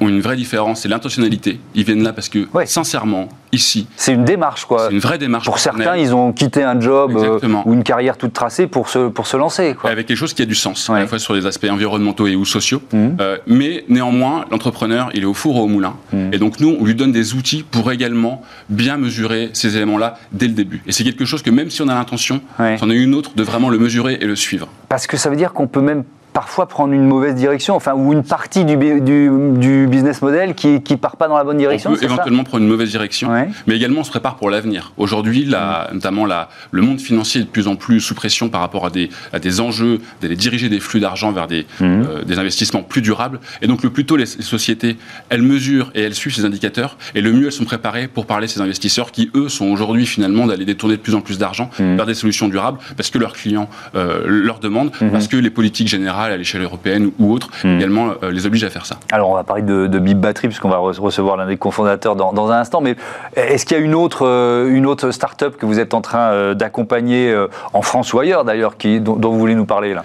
ont 0.04 0.08
une 0.08 0.20
vraie 0.20 0.37
différence, 0.37 0.82
c'est 0.82 0.88
l'intentionnalité. 0.88 1.58
Ils 1.75 1.84
viennent 1.84 2.02
là 2.02 2.12
parce 2.12 2.28
que, 2.28 2.46
sincèrement, 2.66 3.28
ici. 3.52 3.87
C'est 3.96 4.12
une 4.12 4.25
démarche, 4.25 4.64
quoi. 4.64 4.87
C'est 4.88 4.94
une 4.94 5.00
vraie 5.00 5.18
démarche. 5.18 5.46
Pour 5.46 5.58
certains, 5.58 5.96
ils 5.96 6.14
ont 6.14 6.32
quitté 6.32 6.62
un 6.62 6.80
job 6.80 7.16
euh, 7.16 7.38
ou 7.64 7.73
une 7.73 7.82
carrière 7.82 8.16
toute 8.16 8.32
tracée 8.32 8.66
pour 8.66 8.88
se, 8.88 9.08
pour 9.08 9.26
se 9.26 9.37
lancer. 9.37 9.75
Quoi. 9.75 9.90
Avec 9.90 10.06
quelque 10.06 10.16
chose 10.16 10.34
qui 10.34 10.42
a 10.42 10.46
du 10.46 10.54
sens, 10.54 10.90
à 10.90 10.99
la 10.99 11.06
fois 11.06 11.18
sur 11.18 11.34
les 11.34 11.46
aspects 11.46 11.68
environnementaux 11.70 12.26
et 12.26 12.37
ou 12.37 12.44
sociaux. 12.44 12.82
Mmh. 12.92 13.08
Euh, 13.20 13.38
mais 13.46 13.84
néanmoins, 13.88 14.44
l'entrepreneur, 14.50 15.11
il 15.14 15.23
est 15.23 15.26
au 15.26 15.34
four 15.34 15.56
ou 15.56 15.61
au 15.61 15.68
moulin. 15.68 15.94
Mmh. 16.12 16.32
Et 16.32 16.38
donc, 16.38 16.61
nous, 16.61 16.76
on 16.78 16.84
lui 16.84 16.94
donne 16.94 17.12
des 17.12 17.34
outils 17.34 17.62
pour 17.62 17.90
également 17.90 18.42
bien 18.68 18.96
mesurer 18.96 19.50
ces 19.52 19.76
éléments-là 19.76 20.18
dès 20.32 20.46
le 20.46 20.54
début. 20.54 20.82
Et 20.87 20.92
c'est 20.92 21.04
quelque 21.04 21.25
chose 21.25 21.42
que 21.42 21.50
même 21.50 21.70
si 21.70 21.82
on 21.82 21.88
a 21.88 21.94
l'intention, 21.94 22.40
si 22.58 22.82
on 22.82 22.90
a 22.90 22.94
une 22.94 23.14
autre, 23.14 23.32
de 23.34 23.42
vraiment 23.42 23.70
le 23.70 23.78
mesurer 23.78 24.18
et 24.20 24.26
le 24.26 24.37
suivre. 24.37 24.68
Parce 24.88 25.06
que 25.06 25.16
ça 25.16 25.30
veut 25.30 25.37
dire 25.37 25.52
qu'on 25.52 25.66
peut 25.66 25.80
même 25.80 26.04
parfois 26.34 26.66
prendre 26.66 26.92
une 26.92 27.06
mauvaise 27.06 27.36
direction, 27.36 27.76
enfin, 27.76 27.94
ou 27.94 28.12
une 28.12 28.24
partie 28.24 28.64
du, 28.64 28.76
du, 28.76 29.86
business 29.88 30.20
model 30.20 30.54
qui 30.54 30.82
ne 30.90 30.96
part 30.96 31.16
pas 31.16 31.28
dans 31.28 31.38
la 31.38 31.44
bonne 31.44 31.56
direction. 31.56 31.92
On 31.92 31.94
peut 31.94 32.04
éventuellement 32.04 32.42
prendre 32.42 32.64
une 32.64 32.68
mauvaise 32.68 32.90
direction, 32.90 33.30
mais 33.66 33.76
également 33.76 34.00
on 34.00 34.04
se 34.04 34.10
prépare 34.10 34.34
pour 34.34 34.50
l'avenir. 34.50 34.92
Aujourd'hui, 34.96 35.46
mm. 35.46 35.94
notamment 35.94 36.26
la, 36.26 36.48
le 36.72 36.82
monde 36.82 37.00
financier 37.00 37.40
est 37.40 37.44
de 37.44 37.48
plus 37.48 37.68
en 37.68 37.76
plus 37.76 38.00
sous 38.00 38.16
pression 38.16 38.48
par 38.48 38.60
rapport 38.60 38.84
à 38.84 38.90
des, 38.90 39.10
à 39.32 39.38
des 39.38 39.60
enjeux, 39.60 40.00
d'aller 40.20 40.34
diriger 40.34 40.68
des 40.68 40.80
flux 40.80 40.98
d'argent 40.98 41.30
vers 41.30 41.46
des, 41.46 41.66
mm. 41.78 41.84
euh, 41.84 42.24
des 42.24 42.38
investissements 42.38 42.82
plus 42.82 43.00
durables. 43.00 43.38
Et 43.62 43.68
donc, 43.68 43.84
le 43.84 43.90
plus 43.90 44.04
tôt 44.04 44.16
les, 44.16 44.26
sociétés, 44.26 44.96
elles 45.28 45.42
mesurent 45.42 45.92
et 45.94 46.02
elles 46.02 46.14
suivent 46.14 46.34
ces 46.34 46.44
indicateurs, 46.44 46.98
et 47.14 47.20
le 47.20 47.32
mieux 47.32 47.46
elles 47.46 47.52
sont 47.52 47.64
préparées 47.64 48.08
pour 48.08 48.26
parler 48.26 48.46
à 48.46 48.48
ces 48.48 48.60
investisseurs 48.60 49.12
qui, 49.12 49.30
eux, 49.36 49.48
sont 49.48 49.66
aujourd'hui 49.66 50.04
finalement 50.04 50.48
d'aller 50.48 50.64
détourner 50.64 50.96
de 50.96 51.00
plus 51.00 51.14
en 51.14 51.20
plus 51.20 51.38
d'argent 51.38 51.70
mm. 51.78 51.94
vers 51.94 52.06
des 52.06 52.14
solutions 52.14 52.48
durables 52.48 52.78
parce 52.96 53.10
que 53.10 53.18
leurs 53.18 53.34
clients 53.34 53.70
euh, 53.94 54.24
leur 54.26 54.58
demandent, 54.58 54.90
mm-hmm. 54.90 55.10
parce 55.12 55.28
que 55.28 55.36
les 55.36 55.50
politiques 55.50 55.88
générales 55.88 56.24
à 56.33 56.37
l'échelle 56.37 56.62
européenne 56.62 57.11
ou 57.19 57.33
autres 57.33 57.50
également 57.64 58.12
euh, 58.23 58.31
les 58.31 58.47
obligent 58.47 58.64
à 58.64 58.71
faire 58.71 58.87
ça. 58.87 58.97
Alors, 59.12 59.31
on 59.31 59.35
va 59.35 59.45
parler 59.45 59.62
de, 59.62 59.87
de 59.87 59.99
Bip 59.99 60.19
Battery, 60.19 60.49
puisqu'on 60.49 60.69
va 60.69 60.78
recevoir 60.78 61.37
l'un 61.37 61.47
des 61.47 61.57
cofondateurs 61.57 62.16
dans, 62.16 62.33
dans, 62.33 62.50
un 62.50 62.59
instant, 62.59 62.81
mais 62.81 62.97
est-ce 63.37 63.64
qu'il 63.66 63.76
y 63.76 63.81
a 63.81 63.83
une 63.83 63.95
autre, 63.95 64.25
une 64.69 64.87
autre 64.87 65.11
start-up 65.11 65.57
que 65.57 65.66
vous 65.66 65.78
êtes 65.78 65.95
en 65.95 66.00
train 66.00 66.54
d'accompagner 66.54 67.35
en 67.73 67.83
France 67.83 68.12
ou 68.12 68.21
ailleurs 68.21 68.45
d'ailleurs, 68.45 68.75
dont, 69.00 69.16
dont, 69.16 69.31
vous 69.31 69.38
voulez 69.38 69.54
nous 69.54 69.66
parler 69.66 69.95
là? 69.95 70.04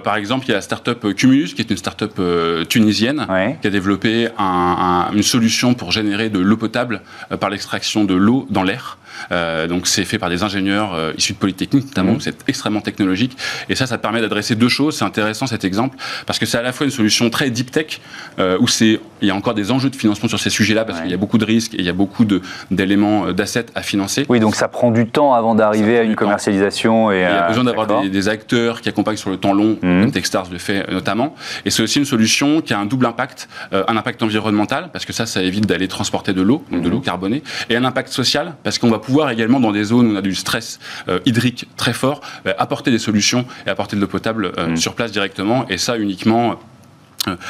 Par 0.00 0.16
exemple, 0.16 0.46
il 0.46 0.50
y 0.50 0.52
a 0.52 0.56
la 0.56 0.62
start-up 0.62 1.14
Cumulus, 1.14 1.54
qui 1.54 1.62
est 1.62 1.70
une 1.70 1.76
start-up 1.76 2.14
euh, 2.18 2.64
tunisienne 2.64 3.26
qui 3.60 3.66
a 3.66 3.70
développé 3.70 4.28
une 4.38 5.22
solution 5.22 5.74
pour 5.74 5.92
générer 5.92 6.28
de 6.28 6.38
l'eau 6.38 6.56
potable 6.56 7.02
euh, 7.32 7.36
par 7.36 7.50
l'extraction 7.50 8.04
de 8.04 8.14
l'eau 8.14 8.46
dans 8.50 8.62
l'air. 8.62 8.98
Euh, 9.32 9.66
donc 9.66 9.86
c'est 9.86 10.04
fait 10.04 10.18
par 10.18 10.30
des 10.30 10.42
ingénieurs 10.42 10.94
euh, 10.94 11.12
issus 11.16 11.32
de 11.32 11.38
Polytechnique 11.38 11.86
notamment, 11.86 12.14
mmh. 12.14 12.20
c'est 12.20 12.36
extrêmement 12.48 12.80
technologique. 12.80 13.36
Et 13.68 13.74
ça, 13.74 13.86
ça 13.86 13.98
permet 13.98 14.20
d'adresser 14.20 14.54
deux 14.54 14.68
choses. 14.68 14.96
C'est 14.98 15.04
intéressant 15.04 15.46
cet 15.46 15.64
exemple 15.64 15.96
parce 16.26 16.38
que 16.38 16.46
c'est 16.46 16.58
à 16.58 16.62
la 16.62 16.72
fois 16.72 16.84
une 16.84 16.92
solution 16.92 17.30
très 17.30 17.50
deep 17.50 17.70
tech 17.70 18.00
euh, 18.38 18.58
où 18.60 18.68
c'est 18.68 19.00
il 19.22 19.28
y 19.28 19.30
a 19.30 19.34
encore 19.34 19.54
des 19.54 19.70
enjeux 19.70 19.90
de 19.90 19.96
financement 19.96 20.28
sur 20.28 20.38
ces 20.38 20.50
sujets-là 20.50 20.84
parce 20.84 21.00
qu'il 21.00 21.10
y 21.10 21.14
a 21.14 21.18
beaucoup 21.18 21.38
de 21.38 21.44
risques 21.44 21.74
et 21.74 21.78
il 21.78 21.84
y 21.84 21.88
a 21.88 21.94
beaucoup 21.94 22.26
d'éléments 22.70 23.32
d'assets 23.32 23.66
à 23.74 23.82
financer. 23.82 24.26
Oui, 24.28 24.38
donc 24.38 24.54
ça 24.54 24.68
prend 24.68 24.90
du 24.90 25.06
temps 25.06 25.32
avant 25.32 25.54
d'arriver 25.54 25.98
à 25.98 26.02
une 26.02 26.14
commercialisation. 26.14 27.10
Et, 27.10 27.16
il 27.16 27.22
y 27.22 27.24
a 27.24 27.48
besoin 27.48 27.64
d'avoir 27.64 27.86
des, 27.86 28.28
acteurs 28.28 28.80
qui 28.80 28.88
accompagnent 28.88 29.16
sur 29.16 29.30
le 29.30 29.36
temps 29.36 29.52
long, 29.52 29.78
mmh. 29.82 30.02
comme 30.02 30.10
Techstars 30.10 30.46
le 30.50 30.58
fait 30.58 30.90
notamment. 30.90 31.34
Et 31.64 31.70
c'est 31.70 31.82
aussi 31.82 31.98
une 31.98 32.04
solution 32.04 32.60
qui 32.60 32.74
a 32.74 32.78
un 32.78 32.86
double 32.86 33.06
impact, 33.06 33.48
un 33.72 33.96
impact 33.96 34.22
environnemental 34.22 34.90
parce 34.92 35.04
que 35.04 35.12
ça, 35.12 35.26
ça 35.26 35.42
évite 35.42 35.66
d'aller 35.66 35.88
transporter 35.88 36.32
de 36.32 36.42
l'eau, 36.42 36.64
donc 36.70 36.82
de 36.82 36.88
mmh. 36.88 36.92
l'eau 36.92 37.00
carbonée, 37.00 37.42
et 37.70 37.76
un 37.76 37.84
impact 37.84 38.10
social 38.10 38.54
parce 38.62 38.78
qu'on 38.78 38.90
va 38.90 38.98
pouvoir 39.04 39.30
également 39.30 39.60
dans 39.60 39.72
des 39.72 39.84
zones 39.84 40.08
où 40.08 40.12
on 40.12 40.16
a 40.16 40.22
du 40.22 40.34
stress 40.34 40.80
euh, 41.08 41.20
hydrique 41.26 41.66
très 41.76 41.92
fort, 41.92 42.20
euh, 42.46 42.54
apporter 42.58 42.90
des 42.90 42.98
solutions 42.98 43.44
et 43.66 43.70
apporter 43.70 43.96
de 43.96 44.00
l'eau 44.00 44.08
potable 44.08 44.52
euh, 44.58 44.68
mmh. 44.68 44.76
sur 44.76 44.94
place 44.94 45.12
directement, 45.12 45.68
et 45.68 45.78
ça 45.78 45.96
uniquement 45.96 46.58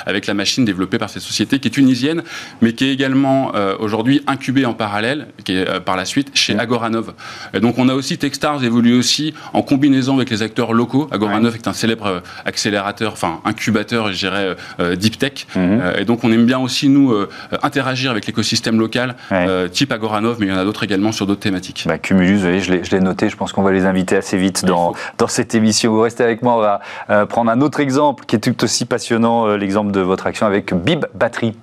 avec 0.07 0.27
la 0.27 0.35
machine 0.35 0.65
développée 0.65 0.99
par 0.99 1.11
cette 1.11 1.23
société 1.23 1.59
qui 1.59 1.69
est 1.69 1.71
tunisienne, 1.71 2.23
mais 2.63 2.73
qui 2.73 2.87
est 2.87 2.93
également 2.93 3.53
euh, 3.55 3.77
aujourd'hui 3.79 4.23
incubée 4.27 4.65
en 4.67 4.75
parallèle, 4.75 5.29
qui 5.45 5.57
est 5.57 5.69
euh, 5.69 5.81
par 5.81 5.97
la 5.97 6.05
suite 6.05 6.31
chez 6.35 6.59
Agoranov. 6.59 7.15
Et 7.53 7.61
donc 7.61 7.79
on 7.79 7.89
a 7.89 7.95
aussi 7.95 8.19
Techstars 8.19 8.65
évolue 8.65 8.97
aussi 8.97 9.35
en 9.53 9.63
combinaison 9.63 10.17
avec 10.17 10.31
les 10.31 10.43
acteurs 10.43 10.73
locaux. 10.73 11.09
Agoranov 11.11 11.55
est 11.55 11.69
un 11.69 11.73
célèbre 11.73 12.23
accélérateur, 12.45 13.13
enfin 13.13 13.41
incubateur, 13.45 14.13
je 14.13 14.19
dirais, 14.19 14.57
deep 14.97 15.19
tech. 15.19 15.47
Mhm. 15.57 15.83
et 15.99 16.05
donc 16.05 16.25
on 16.25 16.33
aime 16.33 16.47
bien 16.47 16.59
aussi 16.59 16.89
nous 16.89 17.15
interagir 17.63 18.11
avec 18.11 18.27
l'écosystème 18.27 18.79
local, 18.79 19.17
type 19.73 19.93
Agoranov, 19.93 20.37
mais 20.41 20.47
il 20.47 20.49
y 20.51 20.53
en 20.53 20.59
a 20.59 20.65
d'autres 20.65 20.85
également 20.85 21.13
sur 21.13 21.27
d'autres 21.27 21.41
thématiques. 21.41 21.85
Bah, 21.87 21.99
Cumulus, 21.99 22.37
vous 22.37 22.43
voyez, 22.43 22.61
je 22.61 22.91
l'ai 22.91 23.01
noté, 23.01 23.29
je 23.29 23.37
pense 23.37 23.53
qu'on 23.53 23.63
va 23.63 23.73
les 23.73 23.87
inviter 23.87 24.17
assez 24.17 24.37
vite 24.37 24.65
dans, 24.65 24.95
dans 25.19 25.29
cette 25.29 25.55
émission. 25.55 25.93
Vous 25.93 26.01
restez 26.01 26.25
avec 26.25 26.43
moi, 26.43 26.57
on 26.57 26.61
va 27.11 27.27
prendre 27.27 27.51
un 27.51 27.61
autre 27.61 27.81
exemple 27.81 28.25
qui 28.27 28.37
est 28.37 28.41
tout 28.41 28.65
aussi 28.65 28.85
passionnant 28.85 29.57
l'exemple 29.65 29.93
de 29.93 30.01
votre 30.01 30.27
action 30.27 30.45
avec 30.47 30.75
Bib 30.75 31.07
Battery. 31.15 31.55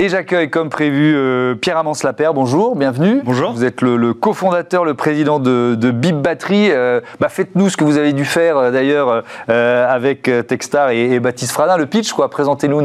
Et 0.00 0.08
j'accueille 0.08 0.48
comme 0.48 0.68
prévu 0.70 1.16
euh, 1.16 1.56
Pierre 1.56 1.78
Amance 1.78 2.04
Lapère. 2.04 2.32
Bonjour, 2.32 2.76
bienvenue. 2.76 3.22
Bonjour. 3.24 3.50
Vous 3.50 3.64
êtes 3.64 3.82
le, 3.82 4.14
cofondateur, 4.14 4.84
le 4.84 4.94
président 4.94 5.40
de, 5.40 5.74
Bib 5.90 6.18
Battery. 6.18 6.70
Euh, 6.70 7.00
bah, 7.18 7.28
faites-nous 7.28 7.70
ce 7.70 7.76
que 7.76 7.82
vous 7.82 7.98
avez 7.98 8.12
dû 8.12 8.24
faire 8.24 8.56
euh, 8.56 8.70
d'ailleurs 8.70 9.24
avec 9.48 10.30
Techstar 10.46 10.90
et, 10.90 11.18
Baptiste 11.18 11.50
Fradin, 11.50 11.76
le 11.76 11.86
pitch. 11.86 12.12
quoi. 12.12 12.30
Présentez-nous 12.30 12.84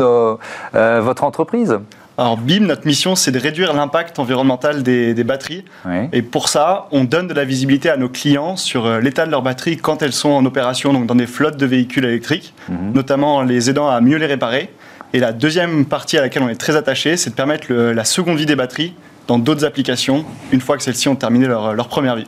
votre 0.73 1.23
entreprise. 1.23 1.77
Alors 2.17 2.37
BIM, 2.37 2.65
notre 2.67 2.85
mission, 2.85 3.15
c'est 3.15 3.31
de 3.31 3.39
réduire 3.39 3.73
l'impact 3.73 4.19
environnemental 4.19 4.83
des, 4.83 5.23
batteries. 5.23 5.65
Et 6.11 6.21
pour 6.21 6.47
ça, 6.47 6.87
on 6.91 7.05
donne 7.05 7.27
de 7.27 7.33
la 7.33 7.43
visibilité 7.43 7.89
à 7.89 7.97
nos 7.97 8.09
clients 8.09 8.55
sur 8.55 8.85
euh, 8.85 8.99
l'état 8.99 9.25
de 9.25 9.31
leurs 9.31 9.41
batteries 9.41 9.77
quand 9.77 10.01
elles 10.03 10.13
sont 10.13 10.29
en 10.29 10.45
opération, 10.45 10.93
donc 10.93 11.07
dans 11.07 11.15
des 11.15 11.25
flottes 11.25 11.57
de 11.57 11.65
véhicules 11.65 12.05
électriques, 12.05 12.53
mhm. 12.69 12.93
notamment 12.93 13.41
les 13.41 13.69
aidant 13.69 13.89
à 13.89 13.99
mieux 13.99 14.17
les 14.17 14.27
réparer. 14.27 14.69
Et 15.13 15.19
la 15.19 15.31
deuxième 15.31 15.85
partie 15.85 16.17
à 16.17 16.21
laquelle 16.21 16.43
on 16.43 16.49
est 16.49 16.55
très 16.55 16.75
attaché, 16.75 17.17
c'est 17.17 17.31
de 17.31 17.35
permettre 17.35 17.71
la 17.71 18.03
seconde 18.03 18.37
vie 18.37 18.47
des 18.47 18.55
batteries 18.55 18.93
dans 19.27 19.39
d'autres 19.39 19.65
applications 19.65 20.25
une 20.51 20.61
fois 20.61 20.77
que 20.77 20.83
celles-ci 20.83 21.07
ont 21.07 21.15
terminé 21.15 21.47
leur, 21.47 21.73
leur 21.73 21.87
première 21.87 22.15
vie. 22.15 22.27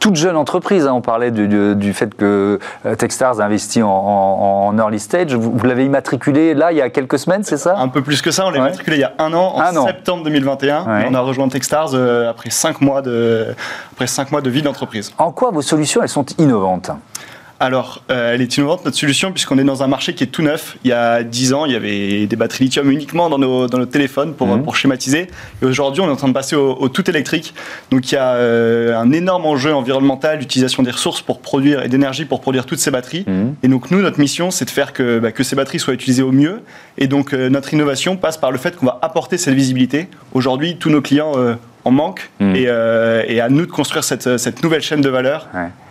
Toute 0.00 0.16
jeune 0.16 0.36
entreprise, 0.36 0.86
hein, 0.86 0.92
on 0.92 1.00
parlait 1.00 1.30
du, 1.30 1.74
du, 1.76 1.92
fait 1.92 2.14
que 2.14 2.58
euh, 2.86 2.94
Techstars 2.94 3.40
a 3.40 3.44
investi 3.44 3.82
en, 3.82 3.88
en, 3.88 4.78
early 4.78 4.98
stage. 4.98 5.34
Vous, 5.34 5.66
l'avez 5.66 5.84
immatriculé 5.84 6.54
là 6.54 6.72
il 6.72 6.78
y 6.78 6.82
a 6.82 6.90
quelques 6.90 7.18
semaines, 7.18 7.44
c'est 7.44 7.56
ça? 7.56 7.76
Un 7.78 7.88
peu 7.88 8.02
plus 8.02 8.22
que 8.22 8.30
ça, 8.30 8.46
on 8.46 8.50
l'a 8.50 8.58
immatriculé 8.58 8.96
il 8.96 9.00
y 9.00 9.04
a 9.04 9.12
un 9.18 9.32
an, 9.32 9.54
en 9.56 9.86
septembre 9.86 10.24
2021. 10.24 11.06
On 11.08 11.14
a 11.14 11.20
rejoint 11.20 11.48
Techstars 11.48 11.90
euh, 11.94 12.30
après, 12.30 12.50
cinq 12.50 12.80
mois 12.80 13.02
de, 13.02 13.54
après 13.92 14.06
cinq 14.06 14.32
mois 14.32 14.40
de 14.40 14.50
vie 14.50 14.62
d'entreprise. 14.62 15.12
En 15.18 15.32
quoi 15.32 15.50
vos 15.50 15.62
solutions 15.62 16.02
elles 16.02 16.08
sont 16.08 16.26
innovantes? 16.38 16.90
Alors, 17.62 18.02
euh, 18.10 18.34
elle 18.34 18.42
est 18.42 18.56
innovante, 18.56 18.84
notre 18.84 18.96
solution, 18.96 19.30
puisqu'on 19.30 19.56
est 19.56 19.62
dans 19.62 19.84
un 19.84 19.86
marché 19.86 20.14
qui 20.14 20.24
est 20.24 20.26
tout 20.26 20.42
neuf. 20.42 20.76
Il 20.82 20.88
y 20.88 20.92
a 20.92 21.22
10 21.22 21.52
ans, 21.52 21.64
il 21.64 21.70
y 21.70 21.76
avait 21.76 22.26
des 22.26 22.34
batteries 22.34 22.64
lithium 22.64 22.90
uniquement 22.90 23.30
dans 23.30 23.38
nos, 23.38 23.68
dans 23.68 23.78
nos 23.78 23.86
téléphones 23.86 24.34
pour, 24.34 24.48
mhm. 24.48 24.64
pour 24.64 24.74
schématiser. 24.74 25.28
Et 25.62 25.64
aujourd'hui, 25.64 26.02
on 26.02 26.08
est 26.08 26.10
en 26.10 26.16
train 26.16 26.26
de 26.26 26.32
passer 26.32 26.56
au, 26.56 26.88
tout 26.88 27.08
électrique. 27.08 27.54
Donc, 27.92 28.10
il 28.10 28.16
y 28.16 28.18
a 28.18 28.34
euh, 28.34 28.98
un 28.98 29.12
énorme 29.12 29.46
enjeu 29.46 29.72
environnemental 29.72 30.40
d'utilisation 30.40 30.82
des 30.82 30.90
ressources 30.90 31.22
pour 31.22 31.38
produire 31.38 31.84
et 31.84 31.88
d'énergie 31.88 32.24
pour 32.24 32.40
produire 32.40 32.66
toutes 32.66 32.80
ces 32.80 32.90
batteries. 32.90 33.24
Mhm. 33.28 33.54
Et 33.62 33.68
donc, 33.68 33.92
nous, 33.92 34.02
notre 34.02 34.18
mission, 34.18 34.50
c'est 34.50 34.64
de 34.64 34.70
faire 34.70 34.92
que, 34.92 35.20
bah, 35.20 35.30
que 35.30 35.44
ces 35.44 35.54
batteries 35.54 35.78
soient 35.78 35.94
utilisées 35.94 36.24
au 36.24 36.32
mieux. 36.32 36.62
Et 36.98 37.06
donc, 37.06 37.32
euh, 37.32 37.48
notre 37.48 37.72
innovation 37.72 38.16
passe 38.16 38.38
par 38.38 38.50
le 38.50 38.58
fait 38.58 38.76
qu'on 38.76 38.86
va 38.86 38.98
apporter 39.02 39.38
cette 39.38 39.54
visibilité. 39.54 40.08
Aujourd'hui, 40.34 40.78
tous 40.78 40.90
nos 40.90 41.00
clients 41.00 41.34
en 41.84 41.90
manque 41.90 42.30
mhm. 42.40 42.54
et, 42.56 43.40
à 43.40 43.48
nous 43.48 43.66
de 43.66 43.70
construire 43.70 44.04
cette, 44.04 44.38
cette 44.38 44.62
nouvelle 44.62 44.82
chaîne 44.82 45.00
de 45.00 45.08
valeur 45.08 45.48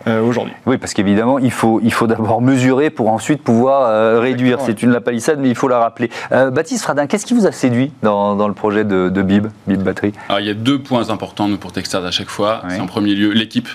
euh, 0.07 0.21
aujourd'hui. 0.21 0.53
Oui, 0.65 0.77
parce 0.77 0.93
qu'évidemment, 0.93 1.37
il 1.37 1.51
faut, 1.51 1.79
il 1.83 1.93
faut 1.93 2.07
d'abord 2.07 2.41
mesurer 2.41 2.89
pour 2.89 3.09
ensuite 3.09 3.43
pouvoir 3.43 3.87
euh, 3.87 4.19
réduire. 4.19 4.59
C'est 4.61 4.81
une 4.81 4.91
la 4.91 5.01
palissade, 5.01 5.39
mais 5.39 5.49
il 5.49 5.55
faut 5.55 5.67
la 5.67 5.79
rappeler. 5.79 6.09
Euh, 6.31 6.49
Baptiste 6.49 6.83
Fradin, 6.83 7.07
qu'est-ce 7.07 7.25
qui 7.25 7.33
vous 7.33 7.45
a 7.45 7.51
séduit 7.51 7.91
dans, 8.01 8.35
dans 8.35 8.47
le 8.47 8.53
projet 8.53 8.83
de, 8.83 9.09
de, 9.09 9.21
Bib, 9.21 9.47
Bib 9.67 9.81
Battery 9.81 10.13
Alors, 10.29 10.39
il 10.39 10.47
y 10.47 10.49
a 10.49 10.55
deux 10.55 10.79
points 10.79 11.09
importants 11.09 11.49
pour 11.57 11.71
Techstars 11.71 12.05
à 12.05 12.11
chaque 12.11 12.29
fois. 12.29 12.63
C'est 12.69 12.79
en 12.79 12.87
premier 12.87 13.13
lieu 13.13 13.31
l'équipe 13.31 13.69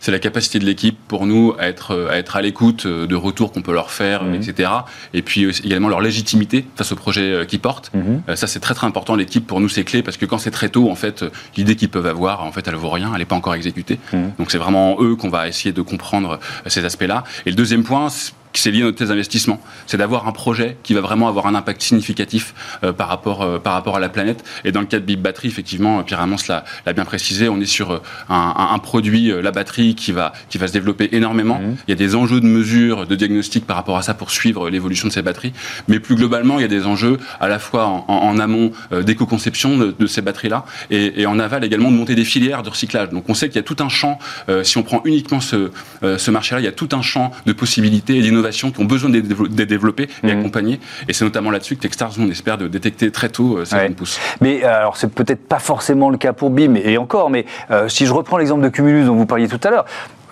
c'est 0.00 0.12
la 0.12 0.18
capacité 0.18 0.58
de 0.58 0.64
l'équipe 0.64 0.98
pour 1.08 1.26
nous 1.26 1.54
à 1.58 1.66
être 1.66 2.08
à, 2.10 2.16
être 2.16 2.36
à 2.36 2.42
l'écoute 2.42 2.86
euh, 2.86 3.06
de 3.06 3.14
retours 3.14 3.52
qu'on 3.52 3.62
peut 3.62 3.72
leur 3.72 3.90
faire, 3.90 4.24
mhm. 4.24 4.34
etc. 4.34 4.70
Et 5.14 5.22
puis 5.22 5.44
également 5.64 5.88
leur 5.88 6.00
légitimité 6.00 6.66
face 6.76 6.92
au 6.92 6.96
projet 6.96 7.32
euh, 7.32 7.44
qu'ils 7.44 7.60
portent. 7.60 7.92
Mhm. 7.94 8.22
Euh, 8.28 8.36
ça, 8.36 8.46
c'est 8.46 8.60
très 8.60 8.74
très 8.74 8.86
important. 8.86 9.14
L'équipe, 9.14 9.46
pour 9.46 9.60
nous, 9.60 9.68
c'est 9.68 9.84
clé 9.84 10.02
parce 10.02 10.16
que 10.16 10.26
quand 10.26 10.38
c'est 10.38 10.50
très 10.50 10.68
tôt, 10.68 10.90
en 10.90 10.94
fait, 10.94 11.24
l'idée 11.56 11.76
qu'ils 11.76 11.88
peuvent 11.88 12.06
avoir, 12.06 12.42
en 12.44 12.52
fait, 12.52 12.66
elle 12.68 12.74
vaut 12.74 12.90
rien, 12.90 13.10
elle 13.12 13.18
n'est 13.18 13.24
pas 13.24 13.36
encore 13.36 13.54
exécutée. 13.54 13.98
Mhm. 14.12 14.32
Donc 14.38 14.50
c'est 14.50 14.58
vraiment 14.58 14.96
eux 15.00 15.16
qu'on 15.16 15.30
va 15.30 15.48
essayer 15.48 15.72
de 15.72 15.82
comprendre 15.82 16.38
ces 16.66 16.84
aspects-là. 16.84 17.24
Et 17.44 17.50
le 17.50 17.56
deuxième 17.56 17.84
point, 17.84 18.08
c'est 18.52 18.70
lié 18.70 18.82
à 18.82 18.84
notre 18.86 19.10
investissement. 19.10 19.60
C'est 19.86 19.96
d'avoir 19.96 20.26
un 20.26 20.32
projet 20.32 20.76
qui 20.82 20.94
va 20.94 21.00
vraiment 21.00 21.28
avoir 21.28 21.46
un 21.46 21.54
impact 21.54 21.82
significatif 21.82 22.54
euh, 22.84 22.92
par, 22.92 23.08
rapport, 23.08 23.42
euh, 23.42 23.58
par 23.58 23.74
rapport 23.74 23.96
à 23.96 24.00
la 24.00 24.08
planète. 24.08 24.44
Et 24.64 24.72
dans 24.72 24.80
le 24.80 24.86
cas 24.86 24.98
de 24.98 25.04
Big 25.04 25.18
Battery, 25.18 25.48
effectivement, 25.48 26.02
Pierre 26.02 26.20
Amance 26.20 26.48
l'a 26.48 26.64
bien 26.94 27.04
précisé, 27.04 27.48
on 27.48 27.60
est 27.60 27.66
sur 27.66 27.92
euh, 27.92 28.00
un, 28.28 28.78
produit, 28.78 29.32
la 29.42 29.50
batterie, 29.50 29.94
qui 29.94 30.12
va, 30.12 30.32
qui 30.48 30.58
va 30.58 30.68
se 30.68 30.72
développer 30.72 31.08
énormément. 31.12 31.58
Mmh. 31.58 31.76
Il 31.88 31.90
y 31.90 31.92
a 31.92 31.96
des 31.96 32.14
enjeux 32.14 32.40
de 32.40 32.46
mesure, 32.46 33.06
de 33.06 33.14
diagnostic 33.14 33.66
par 33.66 33.76
rapport 33.76 33.96
à 33.96 34.02
ça 34.02 34.14
pour 34.14 34.30
suivre 34.30 34.70
l'évolution 34.70 35.08
de 35.08 35.12
ces 35.12 35.22
batteries. 35.22 35.52
Mais 35.88 36.00
plus 36.00 36.14
globalement, 36.14 36.58
il 36.58 36.62
y 36.62 36.64
a 36.64 36.68
des 36.68 36.86
enjeux 36.86 37.18
à 37.40 37.48
la 37.48 37.58
fois 37.58 37.86
en, 37.86 38.38
amont 38.38 38.72
d'éco-conception 38.92 39.78
de, 39.78 40.06
ces 40.06 40.20
batteries-là 40.20 40.64
et, 40.90 41.26
en 41.26 41.38
aval 41.38 41.64
également 41.64 41.90
de 41.90 41.96
monter 41.96 42.14
des 42.14 42.24
filières 42.24 42.62
de 42.62 42.70
recyclage. 42.70 43.10
Donc 43.10 43.28
on 43.28 43.34
sait 43.34 43.48
qu'il 43.48 43.56
y 43.56 43.60
a 43.60 43.62
tout 43.62 43.76
un 43.80 43.88
champ, 43.88 44.18
si 44.62 44.78
on 44.78 44.82
prend 44.82 45.00
uniquement 45.04 45.40
ce, 45.40 45.70
ce 46.02 46.30
marché-là, 46.30 46.60
il 46.60 46.64
y 46.64 46.68
a 46.68 46.72
tout 46.72 46.88
un 46.92 47.02
champ 47.02 47.32
de 47.46 47.52
possibilités 47.52 48.16
et 48.16 48.22
d'innovation 48.36 48.70
qui 48.70 48.80
ont 48.80 48.84
besoin 48.84 49.10
d'être 49.10 49.68
développées 49.68 50.08
et 50.22 50.26
mmh. 50.26 50.38
accompagnées. 50.38 50.80
Et 51.08 51.12
c'est 51.12 51.24
notamment 51.24 51.50
là-dessus 51.50 51.76
que 51.76 51.82
Techstars, 51.82 52.12
on 52.18 52.30
espère 52.30 52.58
de 52.58 52.68
détecter 52.68 53.10
très 53.10 53.28
tôt 53.28 53.58
euh, 53.58 53.64
ces 53.64 53.76
ouais. 53.76 53.90
pouces. 53.90 54.20
Mais 54.40 54.64
euh, 54.64 54.78
alors, 54.78 54.96
c'est 54.96 55.12
peut-être 55.12 55.46
pas 55.46 55.58
forcément 55.58 56.10
le 56.10 56.18
cas 56.18 56.32
pour 56.32 56.50
BIM, 56.50 56.74
et 56.76 56.98
encore, 56.98 57.30
mais 57.30 57.46
euh, 57.70 57.88
si 57.88 58.06
je 58.06 58.12
reprends 58.12 58.38
l'exemple 58.38 58.62
de 58.62 58.68
Cumulus 58.68 59.04
dont 59.04 59.16
vous 59.16 59.26
parliez 59.26 59.48
tout 59.48 59.60
à 59.64 59.70
l'heure, 59.70 59.86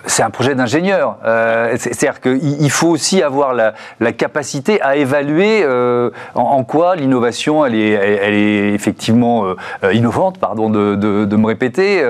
c'est 0.06 0.22
un 0.22 0.30
projet 0.30 0.54
d'ingénieur. 0.54 1.18
Euh, 1.24 1.74
c'est-à-dire 1.78 2.20
qu'il 2.20 2.70
faut 2.70 2.88
aussi 2.88 3.22
avoir 3.22 3.54
la, 3.54 3.72
capacité 4.12 4.80
à 4.80 4.96
évaluer 4.96 5.62
euh, 5.64 6.10
en, 6.34 6.62
quoi 6.62 6.94
l'innovation, 6.94 7.64
elle 7.66 7.74
est, 7.74 7.90
elle, 7.90 8.34
est 8.34 8.74
effectivement 8.74 9.44
euh, 9.44 9.92
innovante, 9.92 10.38
pardon 10.38 10.70
de, 10.70 10.94
de, 10.94 11.36
me 11.36 11.46
répéter. 11.46 12.02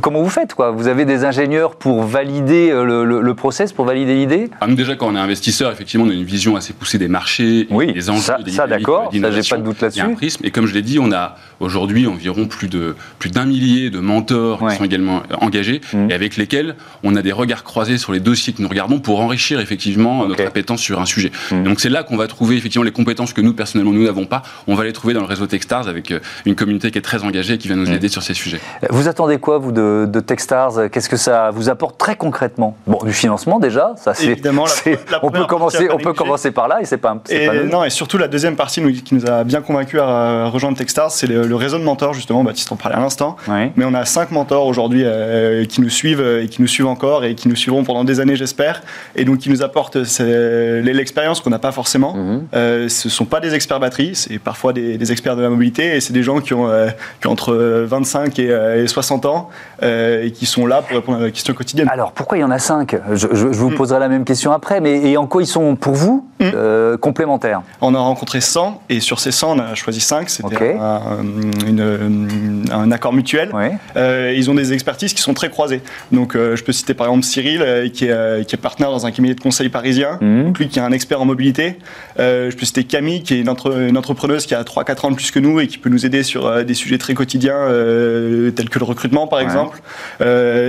comment 0.00 0.22
vous 0.22 0.30
faites 0.30 0.54
quoi? 0.54 0.70
Vous 0.70 0.88
avez 0.88 1.04
des 1.04 1.24
ingénieurs 1.24 1.76
pour 1.76 2.02
valider 2.02 2.70
le, 2.70 3.34
process, 3.34 3.72
pour 3.72 3.84
valider 3.84 4.14
l'idée? 4.14 4.50
Ah, 4.60 4.66
Déjà, 4.66 4.94
quand 4.94 5.08
on 5.08 5.16
est 5.16 5.20
investisseur, 5.20 5.72
effectivement, 5.72 6.06
on 6.06 6.10
a 6.10 6.14
une 6.14 6.24
vision 6.24 6.56
assez 6.56 6.72
poussée 6.72 6.98
des 6.98 7.08
marchés, 7.08 7.66
oui, 7.70 7.92
des 7.92 8.10
enjeux, 8.10 8.20
ça, 8.20 8.38
des 8.42 8.50
ça 8.50 8.66
d'accord, 8.66 9.10
ça 9.12 9.30
j'ai 9.30 9.48
pas 9.48 9.56
de 9.56 9.62
doute 9.62 9.80
là-dessus. 9.80 10.00
Un 10.00 10.14
prisme, 10.14 10.44
et 10.44 10.50
comme 10.50 10.66
je 10.66 10.74
l'ai 10.74 10.82
dit, 10.82 10.98
on 10.98 11.12
a 11.12 11.36
aujourd'hui 11.60 12.06
environ 12.06 12.46
plus 12.46 12.68
de 12.68 12.94
plus 13.18 13.30
d'un 13.30 13.46
millier 13.46 13.90
de 13.90 14.00
mentors 14.00 14.66
qui 14.68 14.76
sont 14.76 14.84
également 14.84 15.22
engagés 15.40 15.80
mmh. 15.92 16.10
et 16.10 16.14
avec 16.14 16.36
lesquels 16.36 16.76
on 17.02 17.15
a 17.16 17.22
des 17.22 17.32
regards 17.32 17.64
croisés 17.64 17.98
sur 17.98 18.12
les 18.12 18.20
dossiers 18.20 18.52
que 18.52 18.62
nous 18.62 18.68
regardons 18.68 18.98
pour 18.98 19.20
enrichir 19.20 19.60
effectivement 19.60 20.26
notre 20.26 20.44
appétence 20.44 20.80
sur 20.80 21.00
un 21.00 21.06
sujet. 21.06 21.30
Hmm. 21.50 21.64
Donc 21.64 21.80
c'est 21.80 21.88
là 21.88 22.02
qu'on 22.02 22.16
va 22.16 22.26
trouver 22.26 22.56
effectivement 22.56 22.84
les 22.84 22.92
compétences 22.92 23.32
que 23.32 23.40
nous 23.40 23.54
personnellement 23.54 23.92
nous 23.92 24.04
n'avons 24.04 24.26
pas. 24.26 24.42
On 24.66 24.74
va 24.74 24.84
les 24.84 24.92
trouver 24.92 25.14
dans 25.14 25.20
le 25.20 25.26
réseau 25.26 25.46
Techstars 25.46 25.88
avec 25.88 26.10
euh, 26.10 26.20
une 26.44 26.54
communauté 26.54 26.90
qui 26.90 26.98
est 26.98 27.02
très 27.02 27.24
engagée 27.24 27.54
et 27.54 27.58
qui 27.58 27.68
va 27.68 27.74
nous 27.74 27.86
hmm. 27.86 27.94
aider 27.94 28.08
sur 28.08 28.22
ces 28.22 28.34
sujets. 28.34 28.60
Vous 28.90 29.08
attendez 29.08 29.38
quoi 29.38 29.58
vous 29.58 29.72
de, 29.72 30.06
de 30.08 30.20
Techstars? 30.20 30.90
Qu'est-ce 30.90 31.08
que 31.08 31.16
ça 31.16 31.50
vous 31.50 31.68
apporte 31.68 31.98
très 31.98 32.16
concrètement? 32.16 32.76
Bon, 32.86 32.98
du 33.04 33.12
financement 33.12 33.58
déjà, 33.58 33.94
ça 33.96 34.14
c'est 34.14 34.26
évidemment. 34.26 34.64
on 35.22 35.30
peut 35.30 35.46
commencer, 35.46 35.88
on 35.92 35.98
peut 35.98 36.12
commencer 36.12 36.50
par 36.50 36.68
là 36.68 36.80
et 36.80 36.84
c'est 36.84 36.96
pas. 36.96 37.16
Et 37.28 37.46
pas 37.46 37.54
non 37.64 37.84
et 37.84 37.90
surtout 37.90 38.18
la 38.18 38.28
deuxième 38.28 38.56
partie 38.56 38.82
qui 39.02 39.14
nous 39.14 39.26
a 39.26 39.44
bien 39.44 39.60
convaincu 39.60 40.00
à 40.00 40.46
rejoindre 40.46 40.76
Techstars, 40.76 41.10
c'est 41.10 41.26
le, 41.26 41.54
réseau 41.56 41.78
de 41.78 41.84
mentors 41.84 42.14
justement. 42.14 42.44
Baptiste 42.44 42.70
en 42.70 42.76
parlait 42.76 42.96
à 42.96 43.00
l'instant. 43.00 43.36
Mais 43.48 43.84
on 43.84 43.94
a 43.94 44.04
cinq 44.04 44.30
mentors 44.30 44.66
aujourd'hui 44.66 45.02
euh, 45.04 45.64
qui 45.64 45.80
nous 45.80 45.90
suivent 45.90 46.20
et 46.42 46.48
qui 46.48 46.60
nous 46.60 46.68
suivent 46.68 46.86
encore 46.86 47.05
et 47.24 47.34
qui 47.34 47.48
nous 47.48 47.56
suivront 47.56 47.84
pendant 47.84 48.04
des 48.04 48.20
années, 48.20 48.36
j'espère, 48.36 48.82
et 49.14 49.24
donc 49.24 49.38
qui 49.38 49.50
nous 49.50 49.62
apportent 49.62 49.96
l'expérience 49.96 51.40
qu'on 51.40 51.50
n'a 51.50 51.58
pas 51.58 51.72
forcément. 51.72 52.14
Mhm. 52.14 52.46
Euh, 52.54 52.88
ce 52.88 53.08
ne 53.08 53.12
sont 53.12 53.24
pas 53.24 53.40
des 53.40 53.54
experts 53.54 53.80
batterie, 53.80 54.14
c'est 54.14 54.38
parfois 54.38 54.72
des, 54.72 55.12
experts 55.12 55.36
de 55.36 55.42
la 55.42 55.50
mobilité, 55.50 55.96
et 55.96 56.00
c'est 56.00 56.12
des 56.12 56.22
gens 56.22 56.40
qui 56.40 56.54
ont, 56.54 56.68
euh, 56.68 56.88
entre 57.24 57.54
25 57.54 58.38
et, 58.38 58.86
60 58.86 59.24
euh, 59.24 59.28
ans 59.28 59.50
et 59.82 60.30
qui 60.32 60.46
sont 60.46 60.66
là 60.66 60.82
pour 60.82 60.96
répondre 60.96 61.18
à 61.18 61.22
la 61.22 61.30
question 61.30 61.54
quotidienne. 61.54 61.88
Alors 61.90 62.12
pourquoi 62.12 62.38
il 62.38 62.40
y 62.40 62.44
en 62.44 62.50
a 62.50 62.58
5 62.58 62.96
je, 63.12 63.26
vous 63.26 63.70
mm. 63.70 63.74
poserai 63.74 64.00
la 64.00 64.08
même 64.08 64.24
question 64.24 64.52
après, 64.52 64.80
mais 64.80 65.10
et 65.10 65.16
en 65.16 65.26
quoi 65.26 65.42
ils 65.42 65.46
sont 65.46 65.76
pour 65.76 65.94
vous 65.94 66.26
mm. 66.40 66.96
complémentaires? 67.00 67.62
On 67.80 67.94
a 67.94 67.98
rencontré 67.98 68.40
100, 68.40 68.82
et 68.88 69.00
sur 69.00 69.20
ces 69.20 69.32
100, 69.32 69.56
on 69.56 69.60
a 69.60 69.74
choisi 69.74 70.00
5, 70.00 70.28
c'était 70.28 70.76
un, 70.78 72.92
accord 72.92 73.12
mutuel. 73.12 73.50
ils 73.96 74.50
ont 74.50 74.54
des 74.54 74.72
expertises 74.72 75.14
qui 75.14 75.22
sont 75.22 75.34
très 75.34 75.50
croisées. 75.50 75.82
Donc 76.12 76.34
je 76.34 76.62
peux 76.62 76.72
citer 76.72 76.94
par 76.96 77.06
exemple 77.08 77.24
Cyril, 77.24 77.90
qui 77.92 78.06
est, 78.06 78.46
qui 78.46 78.54
est 78.54 78.58
partenaire 78.58 78.90
dans 78.90 79.06
un 79.06 79.10
cabinet 79.10 79.34
de 79.34 79.40
conseil 79.40 79.68
parisien, 79.68 80.18
mmh. 80.20 80.52
lui 80.58 80.68
qui 80.68 80.78
est 80.78 80.82
un 80.82 80.92
expert 80.92 81.20
en 81.20 81.24
mobilité. 81.24 81.76
Euh, 82.18 82.50
je 82.50 82.56
peux 82.56 82.66
citer 82.66 82.84
Camille, 82.84 83.22
qui 83.22 83.34
est 83.34 83.40
une, 83.40 83.48
entrepreneuse 83.48 84.46
qui 84.46 84.54
a 84.54 84.62
3-4 84.62 85.06
ans 85.06 85.10
de 85.10 85.16
plus 85.16 85.30
que 85.30 85.38
nous 85.38 85.60
et 85.60 85.66
qui 85.66 85.78
peut 85.78 85.90
nous 85.90 86.06
aider 86.06 86.22
sur 86.22 86.46
euh, 86.46 86.62
des 86.62 86.74
sujets 86.74 86.98
très 86.98 87.14
quotidiens, 87.14 87.56
euh, 87.56 88.50
tels 88.50 88.68
que 88.68 88.78
le 88.78 88.84
recrutement 88.84 89.26
par 89.26 89.40
exemple. 89.40 89.80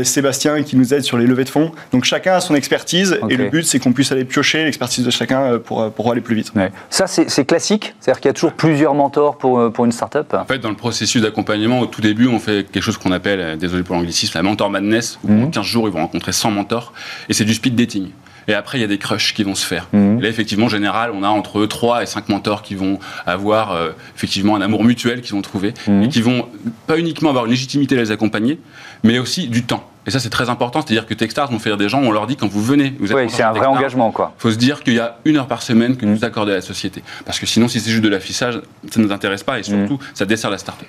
Sébastien, 0.04 0.64
qui 0.64 0.76
nous 0.76 0.94
aide 0.94 1.04
sur 1.04 1.18
les 1.18 1.26
levées 1.26 1.44
de 1.44 1.50
fonds. 1.50 1.72
Donc 1.92 2.04
chacun 2.04 2.34
a 2.34 2.42
son 2.42 2.56
expertise 2.56 3.20
et 3.30 3.38
le 3.38 3.50
but, 3.50 3.64
c'est 3.64 3.80
qu'on 3.80 3.94
puisse 3.94 4.12
aller 4.12 4.26
piocher 4.26 4.64
l'expertise 4.64 5.06
de 5.06 5.12
chacun 5.12 5.60
pour, 5.60 5.92
pour 5.92 6.12
aller 6.12 6.22
plus 6.22 6.36
vite. 6.36 6.52
Ça, 6.90 7.08
c'est 7.08 7.46
classique? 7.46 7.96
C'est-à-dire 8.00 8.22
qu'il 8.22 8.30
y 8.30 8.32
a 8.32 8.34
toujours 8.34 8.54
plusieurs 8.54 8.94
mentors 8.94 9.38
pour, 9.38 9.72
pour 9.72 9.86
une 9.86 9.92
startup? 9.92 10.34
En 10.34 10.46
fait, 10.46 10.60
dans 10.60 10.70
le 10.70 10.76
processus 10.76 11.22
d'accompagnement, 11.22 11.80
au 11.80 11.86
tout 11.86 12.02
début, 12.02 12.28
on 12.28 12.40
fait 12.40 12.66
quelque 12.70 12.84
chose 12.84 12.98
qu'on 12.98 13.12
appelle, 13.12 13.58
désolé 13.58 13.84
pour 13.84 13.96
l'anglicisme, 13.96 14.34
la 14.36 14.44
mentor 14.44 14.70
madness, 14.70 15.20
où 15.24 15.32
en 15.32 15.48
15 15.48 15.64
mmh. 15.64 15.68
jours, 15.68 15.88
ils 15.88 15.94
vont 15.94 16.00
rencontrer 16.00 16.17
100 16.20 16.52
mentors. 16.52 16.94
Et 17.30 17.34
c'est 17.34 17.46
du 17.46 17.54
speed 17.54 17.76
dating. 17.76 18.10
Et 18.48 18.54
après, 18.54 18.78
il 18.78 18.82
y 18.82 18.84
a 18.84 18.88
des 18.88 18.98
crushs 18.98 19.34
qui 19.34 19.44
vont 19.44 19.56
se 19.56 19.66
faire. 19.66 19.88
Mhm. 19.92 20.22
là, 20.22 20.30
effectivement, 20.30 20.68
en 20.68 20.70
général, 20.70 21.12
on 21.14 21.24
a 21.24 21.28
entre 21.28 21.66
3 21.66 22.04
et 22.04 22.06
5 22.06 22.30
mentors 22.30 22.62
qui 22.62 22.76
vont 22.76 23.00
avoir 23.26 23.74
euh, 23.74 23.90
effectivement 24.16 24.56
un 24.56 24.62
amour 24.62 24.84
mutuel 24.84 25.22
qu'ils 25.22 25.36
vont 25.36 25.42
trouver 25.42 25.74
mhm. 25.88 26.04
et 26.04 26.08
qui 26.08 26.22
vont 26.22 26.48
pas 26.88 26.98
uniquement 26.98 27.30
avoir 27.30 27.46
une 27.46 27.52
légitimité 27.52 27.98
à 27.98 28.00
les 28.00 28.12
accompagner, 28.12 28.60
mais 29.04 29.20
aussi 29.20 29.48
du 29.48 29.64
temps. 29.64 29.90
Et 30.08 30.12
ça, 30.12 30.20
c'est 30.20 30.30
très 30.30 30.50
important. 30.50 30.82
C'est-à-dire 30.82 31.06
que 31.06 31.14
Techstars 31.14 31.52
vont 31.52 31.60
faire 31.60 31.78
des 31.78 31.90
gens, 31.90 32.02
on 32.02 32.12
leur 32.12 32.28
dit 32.28 32.38
quand 32.38 32.48
vous 32.48 32.64
venez, 32.64 32.94
vous 33.00 33.12
êtes. 33.12 33.18
Oui, 33.18 33.30
c'est 33.30 33.44
un 33.44 33.52
vrai 33.52 33.68
engagement, 33.68 34.12
quoi. 34.12 34.34
Il 34.40 34.42
faut 34.42 34.52
se 34.52 34.58
dire 34.58 34.82
qu'il 34.82 34.94
y 34.94 35.00
a 35.00 35.18
une 35.26 35.36
heure 35.36 35.48
par 35.48 35.62
semaine 35.62 35.98
que 35.98 36.06
nous 36.06 36.24
accordez 36.24 36.54
à 36.54 36.56
la 36.56 36.62
société. 36.62 37.04
Parce 37.26 37.40
que 37.40 37.46
sinon, 37.46 37.68
si 37.68 37.82
c'est 37.82 37.92
juste 37.92 38.04
de 38.04 38.10
l'affichage, 38.10 38.62
ça 38.90 39.00
ne 39.00 39.06
nous 39.06 39.12
intéresse 39.12 39.44
pas 39.44 39.60
et 39.60 39.64
surtout, 39.64 40.00
ça 40.14 40.26
dessert 40.26 40.50
la 40.50 40.58
start-up. 40.58 40.88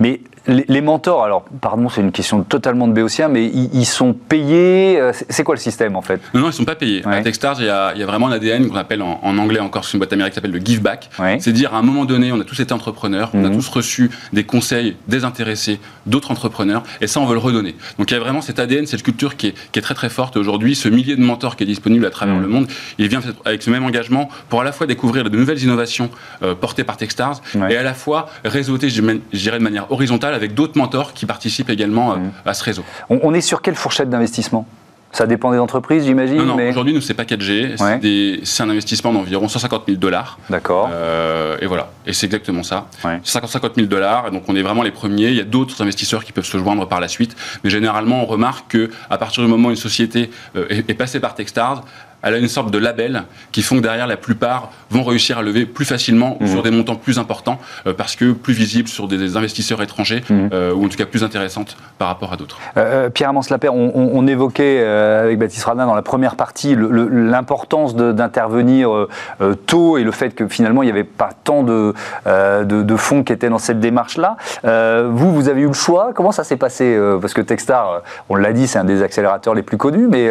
Mais 0.00 0.20
les, 0.46 0.80
mentors, 0.80 1.24
alors, 1.24 1.44
pardon, 1.60 1.88
c'est 1.88 2.00
une 2.00 2.12
question 2.12 2.42
totalement 2.42 2.88
de 2.88 2.92
béotien, 2.92 3.28
mais 3.28 3.44
ils, 3.46 3.84
sont 3.84 4.14
payés. 4.14 4.98
Euh, 4.98 5.12
c'est 5.28 5.44
quoi 5.44 5.54
le 5.54 5.60
système 5.60 5.94
en 5.94 6.02
fait? 6.02 6.20
Non, 6.32 6.40
non, 6.40 6.46
ils 6.46 6.48
ne 6.48 6.52
sont 6.52 6.64
pas 6.64 6.74
payés. 6.74 7.02
À 7.04 7.20
Techstars, 7.20 7.60
il 7.60 7.66
y, 7.66 7.70
a, 7.70 7.92
vraiment 8.06 8.28
un 8.28 8.32
ADN 8.32 8.68
qu'on 8.68 8.76
appelle 8.76 9.02
en, 9.02 9.38
anglais 9.38 9.60
encore, 9.60 9.84
c'est 9.84 9.92
une 9.92 9.98
boîte 9.98 10.12
américaine 10.12 10.32
qui 10.32 10.34
s'appelle 10.36 10.58
le 10.58 10.64
give 10.64 10.80
back. 10.80 11.10
C'est 11.40 11.52
dire 11.52 11.74
à 11.74 11.78
un 11.78 11.82
moment 11.82 12.04
donné, 12.04 12.32
on 12.32 12.40
a 12.40 12.44
tous 12.44 12.60
été 12.60 12.72
entrepreneurs, 12.72 13.30
on 13.34 13.44
a 13.44 13.48
mhm. 13.48 13.56
tous 13.56 13.68
reçu 13.68 14.10
des 14.32 14.44
conseils 14.44 14.96
désintéressés 15.06 15.80
d'autres 16.06 16.30
entrepreneurs, 16.30 16.82
et 17.00 17.06
ça, 17.06 17.20
on 17.20 17.26
veut 17.26 17.34
le 17.34 17.40
redonner. 17.40 17.74
Donc 17.98 18.10
il 18.10 18.14
y 18.14 18.16
a 18.16 18.20
vraiment 18.20 18.40
cet 18.58 18.64
ADN, 18.64 18.86
cette 18.86 19.02
culture 19.02 19.36
qui 19.36 19.54
est, 19.74 19.80
très 19.80 19.94
très 19.94 20.08
forte 20.08 20.36
aujourd'hui. 20.36 20.74
Ce 20.74 20.88
millier 20.88 21.14
de 21.14 21.22
mentors 21.22 21.54
qui 21.54 21.62
est 21.62 21.66
disponible 21.66 22.04
à 22.04 22.10
travers 22.10 22.34
mhm. 22.34 22.42
le 22.42 22.48
monde, 22.48 22.66
il 22.98 23.08
vient 23.08 23.20
avec 23.44 23.62
ce 23.62 23.70
même 23.70 23.84
engagement 23.84 24.28
pour 24.48 24.60
à 24.60 24.64
la 24.64 24.72
fois 24.72 24.86
découvrir 24.86 25.22
de 25.24 25.36
nouvelles 25.36 25.62
innovations 25.62 26.10
euh, 26.42 26.54
portées 26.54 26.84
par 26.84 26.96
Techstars 26.96 27.40
et 27.68 27.76
à 27.76 27.82
la 27.82 27.94
fois 27.94 28.28
réseauter, 28.44 28.90
je 28.90 29.00
dirais 29.32 29.58
de 29.58 29.62
manière 29.62 29.90
horizontale, 29.92 30.34
avec 30.34 30.54
d'autres 30.54 30.76
mentors 30.76 31.12
qui 31.12 31.26
participent 31.26 31.70
également 31.70 32.12
euh, 32.12 32.16
mmh. 32.16 32.32
à 32.46 32.54
ce 32.54 32.64
réseau. 32.64 32.84
On, 33.08 33.32
est 33.34 33.40
sur 33.40 33.62
quelle 33.62 33.76
fourchette 33.76 34.10
d'investissement? 34.10 34.66
Ça 35.12 35.26
dépend 35.26 35.50
des 35.52 35.58
entreprises, 35.58 36.04
j'imagine. 36.04 36.36
Non, 36.36 36.44
non. 36.44 36.56
Mais... 36.56 36.68
Aujourd'hui, 36.68 36.92
nous, 36.92 37.00
c'est 37.00 37.14
pas 37.14 37.24
4G. 37.24 38.42
C'est 38.44 38.62
un 38.62 38.70
investissement 38.70 39.12
d'environ 39.12 39.48
150 39.48 39.84
000 39.86 39.98
dollars. 39.98 40.38
D'accord. 40.50 40.90
Euh, 40.92 41.56
et 41.60 41.66
voilà. 41.66 41.90
Et 42.06 42.12
c'est 42.12 42.26
exactement 42.26 42.62
ça. 42.62 42.86
50 43.24 43.74
000 43.76 43.86
dollars. 43.86 44.30
Donc, 44.30 44.44
on 44.48 44.56
est 44.56 44.62
vraiment 44.62 44.82
les 44.82 44.90
premiers. 44.90 45.28
Il 45.28 45.36
y 45.36 45.40
a 45.40 45.44
d'autres 45.44 45.82
investisseurs 45.82 46.24
qui 46.24 46.32
peuvent 46.32 46.44
se 46.44 46.58
joindre 46.58 46.86
par 46.86 47.00
la 47.00 47.08
suite. 47.08 47.36
Mais 47.64 47.70
généralement, 47.70 48.22
on 48.22 48.26
remarque 48.26 48.72
que 48.72 48.90
à 49.08 49.18
partir 49.18 49.42
du 49.42 49.48
moment 49.48 49.68
où 49.68 49.70
une 49.70 49.76
société 49.76 50.30
euh, 50.56 50.66
est, 50.68 50.94
passée 50.94 51.20
par 51.20 51.34
Techstars, 51.34 51.84
elle 52.22 52.34
a 52.34 52.38
une 52.38 52.48
sorte 52.48 52.70
de 52.70 52.78
label 52.78 53.24
qui 53.52 53.62
font 53.62 53.76
que 53.76 53.80
derrière 53.80 54.06
la 54.06 54.16
plupart 54.16 54.70
vont 54.90 55.04
réussir 55.04 55.38
à 55.38 55.42
lever 55.42 55.66
plus 55.66 55.84
facilement 55.84 56.36
mmh. 56.40 56.46
sur 56.46 56.62
des 56.62 56.70
montants 56.70 56.96
plus 56.96 57.18
importants 57.18 57.58
euh, 57.86 57.92
parce 57.92 58.16
que 58.16 58.32
plus 58.32 58.54
visibles 58.54 58.88
sur 58.88 59.06
des 59.08 59.36
investisseurs 59.36 59.82
étrangers 59.82 60.22
mmh. 60.28 60.48
euh, 60.52 60.72
ou 60.72 60.84
en 60.84 60.88
tout 60.88 60.96
cas 60.96 61.06
plus 61.06 61.22
intéressantes 61.22 61.76
par 61.98 62.08
rapport 62.08 62.32
à 62.32 62.36
d'autres. 62.36 62.58
Euh, 62.76 63.10
Pierre 63.10 63.30
Amance 63.30 63.50
Lapère, 63.50 63.74
on, 63.74 64.26
évoquait 64.26 64.84
avec 64.84 65.38
Baptiste 65.38 65.64
Radin 65.64 65.86
dans 65.86 65.94
la 65.94 66.02
première 66.02 66.36
partie 66.36 66.76
l'importance 66.76 67.96
d'intervenir 67.96 68.90
tôt 69.64 69.96
et 69.96 70.02
le 70.02 70.10
fait 70.10 70.34
que 70.34 70.46
finalement 70.48 70.82
il 70.82 70.86
n'y 70.86 70.92
avait 70.92 71.04
pas 71.04 71.30
tant 71.44 71.62
de, 71.62 71.94
de, 72.26 72.96
fonds 72.96 73.22
qui 73.22 73.32
étaient 73.32 73.48
dans 73.48 73.58
cette 73.58 73.80
démarche-là. 73.80 74.36
vous, 74.64 75.32
vous 75.32 75.48
avez 75.48 75.62
eu 75.62 75.68
le 75.68 75.72
choix. 75.72 76.10
Comment 76.14 76.32
ça 76.32 76.44
s'est 76.44 76.56
passé 76.56 76.98
Parce 77.20 77.32
que 77.32 77.40
Techstar, 77.40 78.02
on 78.28 78.34
l'a 78.34 78.52
dit, 78.52 78.66
c'est 78.66 78.78
un 78.78 78.84
des 78.84 79.02
accélérateurs 79.02 79.54
les 79.54 79.62
plus 79.62 79.78
connus, 79.78 80.08
mais 80.08 80.24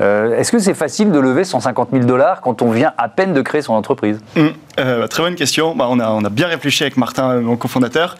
est-ce 0.00 0.50
que 0.50 0.58
c'est 0.58 0.74
facile 0.74 1.12
de 1.12 1.17
de 1.18 1.22
lever 1.22 1.44
150 1.44 1.90
000 1.92 2.04
dollars 2.04 2.40
quand 2.40 2.62
on 2.62 2.70
vient 2.70 2.92
à 2.96 3.08
peine 3.08 3.32
de 3.32 3.42
créer 3.42 3.62
son 3.62 3.74
entreprise 3.74 4.20
mmh. 4.36 4.46
Euh, 4.78 5.06
Très 5.06 5.22
bonne 5.22 5.34
question. 5.34 5.74
Bah, 5.74 5.86
on, 5.90 5.98
a, 5.98 6.10
on 6.10 6.24
a 6.24 6.30
bien 6.30 6.46
réfléchi 6.46 6.82
avec 6.82 6.96
Martin, 6.96 7.40
mon 7.40 7.56
cofondateur, 7.56 8.16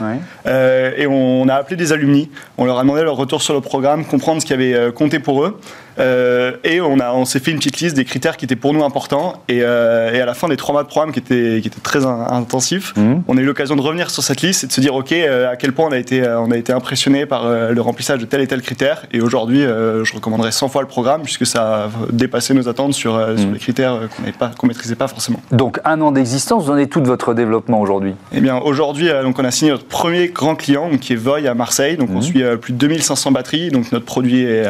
euh, 0.47 0.93
et 0.97 1.07
on 1.07 1.49
a 1.49 1.55
appelé 1.55 1.77
des 1.77 1.93
alumni. 1.93 2.31
On 2.57 2.65
leur 2.65 2.79
a 2.79 2.83
demandé 2.83 3.03
leur 3.03 3.17
retour 3.17 3.43
sur 3.43 3.55
le 3.55 3.61
programme, 3.61 4.05
comprendre 4.05 4.41
ce 4.41 4.47
qui 4.47 4.53
avait 4.53 4.75
euh, 4.75 4.93
compté 4.93 5.19
pour 5.19 5.45
eux. 5.45 5.59
Euh, 5.99 6.53
et 6.65 6.81
on, 6.81 7.01
a, 7.01 7.13
on 7.13 7.25
s'est 7.25 7.41
fait 7.41 7.51
une 7.51 7.59
petite 7.59 7.81
liste 7.81 7.97
des 7.97 8.05
critères 8.05 8.37
qui 8.37 8.45
étaient 8.45 8.57
pour 8.57 8.73
nous 8.73 8.85
importants. 8.85 9.43
Et, 9.49 9.61
euh, 9.63 10.13
et 10.13 10.21
à 10.21 10.27
la 10.27 10.35
fin 10.35 10.49
des 10.49 10.57
trois 10.57 10.73
mois 10.73 10.83
de 10.83 10.89
programme 10.89 11.13
qui 11.13 11.19
étaient, 11.19 11.61
qui 11.61 11.69
étaient 11.69 11.81
très 11.81 12.07
intensifs, 12.07 12.95
mhm. 12.97 13.23
on 13.27 13.37
a 13.37 13.41
eu 13.41 13.45
l'occasion 13.45 13.77
de 13.77 13.81
revenir 13.81 14.11
sur 14.11 14.23
cette 14.23 14.43
liste 14.43 14.65
et 14.65 14.67
de 14.67 14.73
se 14.73 14.81
dire, 14.81 14.95
OK, 14.95 15.13
euh, 15.13 15.51
à 15.51 15.57
quel 15.57 15.73
point 15.73 15.87
on 15.89 15.93
a 15.93 15.99
été, 15.99 16.23
on 16.23 16.51
a 16.51 16.57
été 16.57 16.73
impressionné 16.73 17.27
par 17.27 17.49
le 17.49 17.81
remplissage 17.81 18.19
de 18.19 18.27
tel 18.27 18.41
et 18.41 18.47
tel 18.47 18.63
critère. 18.63 19.07
Et 19.13 19.21
aujourd'hui, 19.21 19.63
je 19.63 20.15
recommanderais 20.15 20.53
100 20.53 20.69
fois 20.69 20.83
le 20.83 20.89
programme 20.89 21.23
puisque 21.23 21.47
ça 21.47 21.85
a 21.85 21.91
dépassé 22.11 22.55
nos 22.55 22.69
attentes 22.69 22.95
sur, 22.95 23.15
sur 23.37 23.47
mhm. 23.47 23.53
les 23.55 23.59
critères 23.59 24.01
qu'on 24.57 24.67
ne 24.67 24.73
maîtrisait 24.73 24.95
pas 24.95 25.09
forcément. 25.09 25.41
Donc 25.53 25.81
un 25.85 26.01
an 26.01 26.13
d'existence, 26.13 26.48
vous 26.57 26.71
en 26.71 26.79
êtes 26.79 26.91
tout 26.91 27.01
de 27.01 27.07
votre 27.07 27.35
développement 27.35 27.81
aujourd'hui 27.81 28.15
Eh 28.33 28.41
bien, 28.41 28.57
aujourd'hui, 28.57 29.09
donc 29.23 29.39
on 29.39 29.45
a 29.45 29.51
signé 29.51 29.73
notre 29.73 29.85
premier 29.85 30.29
grand 30.29 30.55
client 30.55 30.91
qui 30.99 31.13
est 31.13 31.17
Voy 31.17 31.47
à 31.47 31.55
Marseille. 31.55 31.97
Donc 31.97 32.11
on 32.11 32.17
mhm. 32.17 32.23
suit 32.23 32.43
plus 32.61 32.73
de 32.73 32.79
2500 32.79 33.33
batteries. 33.33 33.71
Donc 33.71 33.93
notre 33.93 34.05
produit 34.05 34.45
est, 34.45 34.65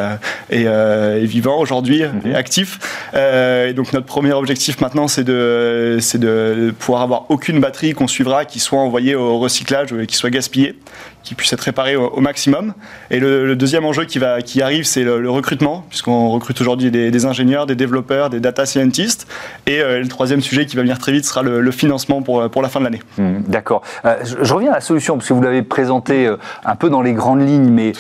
est 0.51 1.25
vivant 1.25 1.61
aujourd'hui 1.61 2.03
mhm. 2.03 2.33
et 2.33 2.35
actif. 2.35 2.79
Euh, 3.15 3.69
et 3.69 3.73
donc 3.73 3.93
notre 3.93 4.07
premier 4.07 4.33
objectif 4.33 4.81
maintenant, 4.81 5.09
c'est 5.09 5.25
de, 5.25 5.99
c'est 6.01 6.19
de 6.19 6.75
pouvoir 6.79 7.03
avoir 7.03 7.31
aucune 7.31 7.61
batterie 7.61 7.93
qu'on 7.93 8.09
suivra 8.09 8.45
qui 8.45 8.61
soit 8.61 8.79
envoyée 8.79 9.15
au 9.15 9.39
recyclage 9.39 9.93
ou 9.93 10.05
qui 10.07 10.17
soit 10.17 10.31
gaspillée, 10.31 10.79
qui 11.23 11.35
puisse 11.35 11.53
être 11.53 11.61
réparée 11.61 11.97
au, 11.97 12.21
maximum. 12.21 12.75
Et 13.11 13.21
le, 13.21 13.55
deuxième 13.57 13.85
enjeu 13.85 14.05
qui, 14.05 14.19
va, 14.19 14.41
qui 14.43 14.63
arrive, 14.63 14.85
c'est 14.85 15.03
le, 15.03 15.31
recrutement, 15.31 15.85
puisqu'on 15.89 16.31
recrute 16.31 16.61
aujourd'hui 16.61 16.91
des, 16.91 17.27
ingénieurs, 17.27 17.67
des 17.67 17.75
développeurs, 17.75 18.31
des 18.31 18.41
data 18.41 18.67
scientists. 18.67 19.27
Et 19.67 19.81
euh, 19.81 20.01
le 20.01 20.09
troisième 20.09 20.41
sujet 20.41 20.67
qui 20.67 20.77
va 20.77 20.83
venir 20.83 20.99
très 20.99 21.13
vite 21.13 21.25
sera 21.25 21.43
le, 21.43 21.71
financement 21.71 22.23
pour, 22.23 22.49
pour 22.51 22.63
la 22.63 22.69
fin 22.69 22.81
de 22.81 22.85
l'année. 22.85 23.03
Mhm. 23.19 23.43
D'accord. 23.47 23.83
Euh, 24.05 24.17
je, 24.25 24.55
reviens 24.55 24.71
à 24.71 24.77
la 24.77 24.81
solution, 24.81 25.17
parce 25.17 25.29
que 25.29 25.35
vous 25.35 25.43
l'avez 25.43 25.63
présenté 25.63 26.33
un 26.65 26.77
peu 26.77 26.91
dans 26.91 27.03
les 27.03 27.13
grandes 27.13 27.47
lignes, 27.47 27.69
mais 27.69 27.93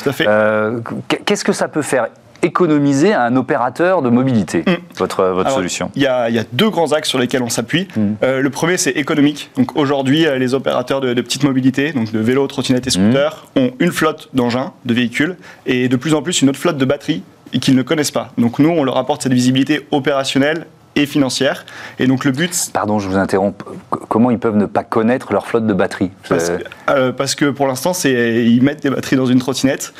qu'est-ce 1.24 1.44
que 1.44 1.52
ça 1.52 1.68
peut 1.68 1.82
faire? 1.82 2.08
Économiser 2.42 3.12
à 3.12 3.22
un 3.22 3.36
opérateur 3.36 4.02
de 4.02 4.10
mobilité, 4.10 4.60
mm. 4.66 4.96
votre, 4.98 5.24
votre 5.24 5.50
solution 5.50 5.90
Il 5.96 6.02
y, 6.02 6.06
a, 6.06 6.30
y, 6.30 6.38
a 6.38 6.44
deux 6.52 6.70
grands 6.70 6.92
axes 6.92 7.08
sur 7.08 7.18
lesquels 7.18 7.42
on 7.42 7.48
s'appuie. 7.48 7.88
Mm. 7.96 8.00
Euh, 8.22 8.40
le 8.40 8.50
premier, 8.50 8.76
c'est 8.76 8.90
économique. 8.90 9.50
Donc 9.56 9.76
aujourd'hui, 9.76 10.26
euh, 10.26 10.38
les 10.38 10.54
opérateurs 10.54 11.00
de, 11.00 11.14
de, 11.14 11.22
petite 11.22 11.44
mobilité, 11.44 11.92
donc 11.92 12.12
de 12.12 12.18
vélos, 12.18 12.46
trottinettes 12.46 12.86
et 12.86 12.90
scooters, 12.90 13.46
mm. 13.56 13.60
ont 13.60 13.72
une 13.78 13.92
flotte 13.92 14.28
d'engins, 14.34 14.72
de 14.84 14.94
véhicules, 14.94 15.36
et 15.66 15.88
de 15.88 15.96
plus 15.96 16.14
en 16.14 16.22
plus 16.22 16.42
une 16.42 16.48
autre 16.48 16.58
flotte 16.58 16.78
de 16.78 16.84
batteries 16.84 17.22
qu'ils 17.60 17.74
ne 17.74 17.82
connaissent 17.82 18.10
pas. 18.10 18.32
Donc 18.38 18.58
nous, 18.58 18.68
on 18.68 18.84
leur 18.84 18.98
apporte 18.98 19.22
cette 19.22 19.32
visibilité 19.32 19.86
opérationnelle 19.90 20.66
et 20.98 21.06
financière. 21.06 21.64
Et 21.98 22.06
donc 22.06 22.24
le 22.24 22.32
but. 22.32 22.52
Pardon, 22.72 22.98
je 22.98 23.08
vous 23.08 23.16
interromps. 23.16 23.56
Comment 24.08 24.30
ils 24.30 24.38
peuvent 24.38 24.56
ne 24.56 24.66
pas 24.66 24.84
connaître 24.84 25.32
leur 25.32 25.46
flotte 25.46 25.66
de 25.66 25.72
batteries? 25.72 26.10
Parce, 26.28 26.50
euh, 26.90 27.12
parce, 27.12 27.34
que 27.34 27.46
pour 27.46 27.66
l'instant, 27.66 27.92
c'est 27.92 28.44
ils 28.44 28.62
mettent 28.62 28.82
des 28.82 28.90
batteries 28.90 29.16
dans 29.16 29.26
une 29.26 29.38
trottinette. 29.38 29.92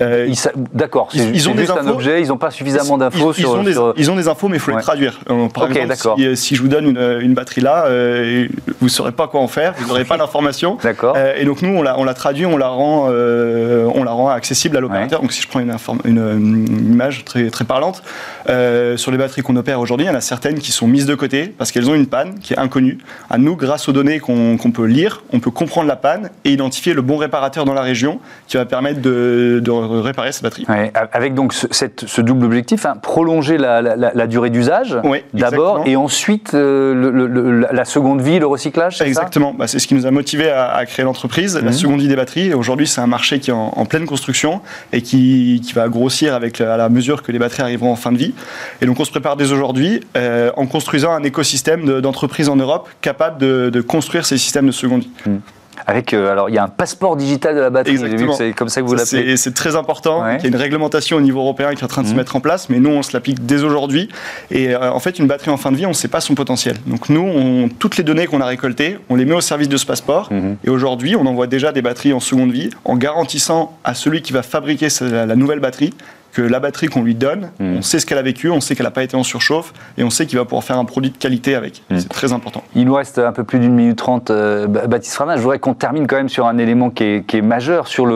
Euh, 0.00 0.32
D'accord. 0.72 1.08
Ils, 1.12 1.34
ils, 1.34 1.48
ont 1.48 1.56
juste 1.56 1.70
un 1.70 1.88
objet. 1.88 2.22
Ils 2.22 2.28
n'ont 2.28 2.38
pas 2.38 2.50
suffisamment 2.50 2.98
d'infos 2.98 3.32
sur, 3.32 3.62
des, 3.62 3.74
Ils 3.96 4.10
ont 4.10 4.16
des 4.16 4.28
infos, 4.28 4.48
mais 4.48 4.56
il 4.56 4.60
faut 4.60 4.70
les 4.70 4.82
traduire. 4.82 5.20
Euh, 5.30 5.48
par 5.48 5.66
exemple, 5.70 6.16
si, 6.16 6.36
si, 6.36 6.54
je 6.54 6.62
vous 6.62 6.68
donne 6.68 6.90
une, 6.90 7.18
une 7.20 7.34
batterie 7.34 7.60
là, 7.60 7.86
vous 7.88 8.86
ne 8.86 8.90
saurez 8.90 9.12
pas 9.12 9.26
quoi 9.26 9.40
en 9.40 9.48
faire. 9.48 9.74
Vous 9.78 9.88
n'aurez 9.88 10.04
pas 10.04 10.16
l'information. 10.24 10.78
D'accord. 10.82 11.16
et 11.16 11.44
donc 11.44 11.62
nous, 11.62 11.76
on 11.76 11.82
la, 11.82 11.98
on 11.98 12.04
la 12.04 12.14
traduit, 12.14 12.46
on 12.46 12.56
la 12.56 12.68
rend, 12.68 13.08
on 13.08 14.04
la 14.04 14.10
rend 14.12 14.28
accessible 14.28 14.76
à 14.76 14.80
l'opérateur. 14.80 15.20
Donc 15.20 15.32
si 15.32 15.42
je 15.42 15.48
prends 15.48 15.60
une, 15.60 15.74
une, 16.04 16.18
une, 16.18 16.92
image 16.92 17.24
très 17.24 17.50
très 17.50 17.64
parlante 17.64 18.02
sur 18.46 19.10
les 19.10 19.18
batteries 19.18 19.42
qu'on 19.42 19.56
opère 19.56 19.80
aujourd'hui, 19.80 20.06
il 20.06 20.10
y 20.10 20.12
en 20.12 20.16
a 20.16 20.20
certaines 20.20 20.43
qui 20.52 20.72
sont 20.72 20.86
mises 20.86 21.06
de 21.06 21.14
côté 21.14 21.46
parce 21.46 21.72
qu'elles 21.72 21.88
ont 21.88 21.94
une 21.94 22.06
panne 22.06 22.38
qui 22.40 22.52
est 22.52 22.58
inconnue. 22.58 22.98
À 23.30 23.38
nous, 23.38 23.56
grâce 23.56 23.88
aux 23.88 23.92
données 23.92 24.18
qu'on 24.18 24.58
peut 24.72 24.84
lire, 24.84 25.22
on 25.32 25.40
peut 25.40 25.50
comprendre 25.50 25.88
la 25.88 25.96
panne 25.96 26.30
et 26.44 26.52
identifier 26.52 26.92
le 26.92 27.02
bon 27.02 27.16
réparateur 27.16 27.64
dans 27.64 27.72
la 27.72 27.80
région 27.80 28.20
qui 28.46 28.56
va 28.56 28.66
permettre 28.66 29.00
de, 29.00 29.62
réparer 30.00 30.32
cette 30.32 30.42
batterie. 30.42 30.66
avec 31.12 31.34
donc 31.34 31.52
ce, 31.54 31.66
cette, 31.70 32.04
ce 32.06 32.20
double 32.20 32.44
objectif, 32.44 32.84
hein, 32.84 32.96
prolonger 33.00 33.56
la, 33.56 34.26
durée 34.26 34.50
d'usage 34.50 34.98
d'abord 35.32 35.82
et 35.86 35.96
ensuite 35.96 36.54
euh, 36.54 37.66
la 37.70 37.84
seconde 37.84 38.20
vie, 38.20 38.38
le 38.38 38.46
recyclage. 38.46 39.00
Exactement, 39.00 39.54
bah, 39.54 39.66
c'est 39.66 39.78
ce 39.78 39.86
qui 39.86 39.94
nous 39.94 40.06
a 40.06 40.10
motivé 40.10 40.50
à, 40.50 40.84
créer 40.86 41.04
l'entreprise, 41.04 41.56
la 41.56 41.62
mhm. 41.62 41.72
seconde 41.72 42.00
vie 42.00 42.08
des 42.08 42.16
batteries. 42.16 42.52
Aujourd'hui, 42.54 42.86
c'est 42.86 43.00
un 43.00 43.06
marché 43.06 43.38
qui 43.40 43.50
est 43.50 43.54
en, 43.54 43.84
pleine 43.86 44.06
construction 44.06 44.60
et 44.92 45.02
qui, 45.02 45.60
qui, 45.64 45.74
va 45.74 45.88
grossir 45.88 46.34
avec 46.34 46.60
à 46.60 46.76
la 46.76 46.88
mesure 46.88 47.22
que 47.22 47.32
les 47.32 47.38
batteries 47.38 47.62
arriveront 47.62 47.92
en 47.92 47.96
fin 47.96 48.12
de 48.12 48.16
vie. 48.16 48.34
Et 48.80 48.86
donc 48.86 48.98
on 48.98 49.04
se 49.04 49.10
prépare 49.10 49.36
dès 49.36 49.52
aujourd'hui. 49.52 50.00
Euh, 50.16 50.33
euh, 50.34 50.50
en 50.56 50.66
construisant 50.66 51.12
un 51.12 51.22
écosystème 51.22 52.00
d'entreprises 52.00 52.48
en 52.48 52.56
Europe 52.56 52.88
capable 53.00 53.38
de, 53.38 53.80
construire 53.80 54.26
ces 54.26 54.38
systèmes 54.38 54.66
de 54.66 54.72
seconde 54.72 55.02
vie. 55.02 55.10
Hmm. 55.26 55.38
Avec, 55.86 56.14
euh, 56.14 56.30
alors, 56.30 56.48
il 56.48 56.54
y 56.54 56.58
a 56.58 56.64
un 56.64 56.68
passeport 56.68 57.16
digital 57.16 57.54
de 57.54 57.60
la 57.60 57.70
batterie. 57.70 57.98
C'est 58.36 58.52
comme 58.52 58.68
ça 58.68 58.80
que 58.80 58.86
vous 58.86 58.94
l'appelez. 58.94 59.36
C'est 59.36 59.54
très 59.54 59.76
important. 59.76 60.24
Il 60.38 60.42
y 60.42 60.44
a 60.44 60.48
une 60.48 60.56
réglementation 60.56 61.16
au 61.16 61.20
niveau 61.20 61.40
européen 61.40 61.74
qui 61.74 61.80
est 61.80 61.84
en 61.84 61.88
train 61.88 62.02
de 62.02 62.06
se 62.06 62.12
hmm. 62.12 62.16
mettre 62.16 62.36
en 62.36 62.40
place, 62.40 62.68
mais 62.68 62.80
nous, 62.80 62.90
on 62.90 63.02
se 63.02 63.12
l'applique 63.12 63.44
dès 63.44 63.62
aujourd'hui. 63.62 64.08
Et 64.50 64.74
euh, 64.74 64.92
en 64.92 65.00
fait, 65.00 65.18
une 65.18 65.26
batterie 65.26 65.50
en 65.50 65.56
fin 65.56 65.72
de 65.72 65.76
vie, 65.76 65.86
on 65.86 65.90
ne 65.90 65.94
sait 65.94 66.08
pas 66.08 66.20
son 66.20 66.34
potentiel. 66.34 66.76
Donc 66.86 67.08
nous, 67.08 67.20
on, 67.20 67.68
toutes 67.68 67.96
les 67.96 68.04
données 68.04 68.26
qu'on 68.26 68.40
a 68.40 68.46
récoltées, 68.46 68.98
on 69.08 69.16
les 69.16 69.24
met 69.24 69.34
au 69.34 69.40
service 69.40 69.68
de 69.68 69.76
ce 69.76 69.86
passeport. 69.86 70.32
Hmm. 70.32 70.54
Et 70.64 70.70
aujourd'hui, 70.70 71.16
on 71.16 71.26
envoie 71.26 71.46
déjà 71.46 71.72
des 71.72 71.82
batteries 71.82 72.12
en 72.12 72.20
seconde 72.20 72.52
vie 72.52 72.70
en 72.84 72.96
garantissant 72.96 73.76
à 73.84 73.94
celui 73.94 74.22
qui 74.22 74.32
va 74.32 74.42
fabriquer 74.42 74.88
la 75.00 75.36
nouvelle 75.36 75.60
batterie 75.60 75.92
que 76.34 76.42
la 76.42 76.60
batterie 76.60 76.88
qu'on 76.88 77.02
lui 77.02 77.14
donne, 77.14 77.50
hmm. 77.60 77.76
on 77.78 77.82
sait 77.82 78.00
ce 78.00 78.06
qu'elle 78.06 78.18
a 78.18 78.22
vécu, 78.22 78.50
on 78.50 78.60
sait 78.60 78.74
qu'elle 78.74 78.84
n'a 78.84 78.90
pas 78.90 79.04
été 79.04 79.16
en 79.16 79.22
surchauffe 79.22 79.72
et 79.96 80.04
on 80.04 80.10
sait 80.10 80.26
qu'il 80.26 80.36
va 80.36 80.44
pouvoir 80.44 80.64
faire 80.64 80.78
un 80.78 80.84
produit 80.84 81.10
de 81.10 81.16
qualité 81.16 81.54
avec. 81.54 81.82
Hmm. 81.88 81.98
C'est 81.98 82.08
très 82.08 82.32
important. 82.32 82.62
Il 82.74 82.84
nous 82.84 82.94
reste 82.94 83.18
un 83.18 83.32
peu 83.32 83.44
plus 83.44 83.60
d'une 83.60 83.72
minute 83.72 83.96
trente. 83.96 84.30
Euh, 84.30 84.66
Baptiste 84.66 85.14
Frama, 85.14 85.36
je 85.36 85.42
voudrais 85.42 85.60
qu'on 85.60 85.74
termine 85.74 86.06
quand 86.06 86.16
même 86.16 86.28
sur 86.28 86.46
un 86.46 86.58
élément 86.58 86.90
qui 86.90 87.04
est, 87.04 87.42
majeur, 87.42 87.86
sur 87.86 88.06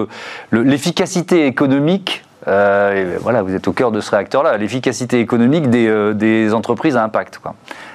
l'efficacité 0.50 1.42
le, 1.42 1.46
économique 1.46 2.24
euh, 2.46 3.18
voilà, 3.20 3.42
vous 3.42 3.54
êtes 3.54 3.68
au 3.68 3.72
cœur 3.72 3.92
de 3.92 4.00
ce 4.00 4.10
réacteur-là, 4.10 4.56
l'efficacité 4.56 5.20
économique 5.20 5.68
des, 5.68 5.86
euh, 5.86 6.14
des, 6.14 6.54
entreprises 6.54 6.96
à 6.96 7.04
impact. 7.04 7.40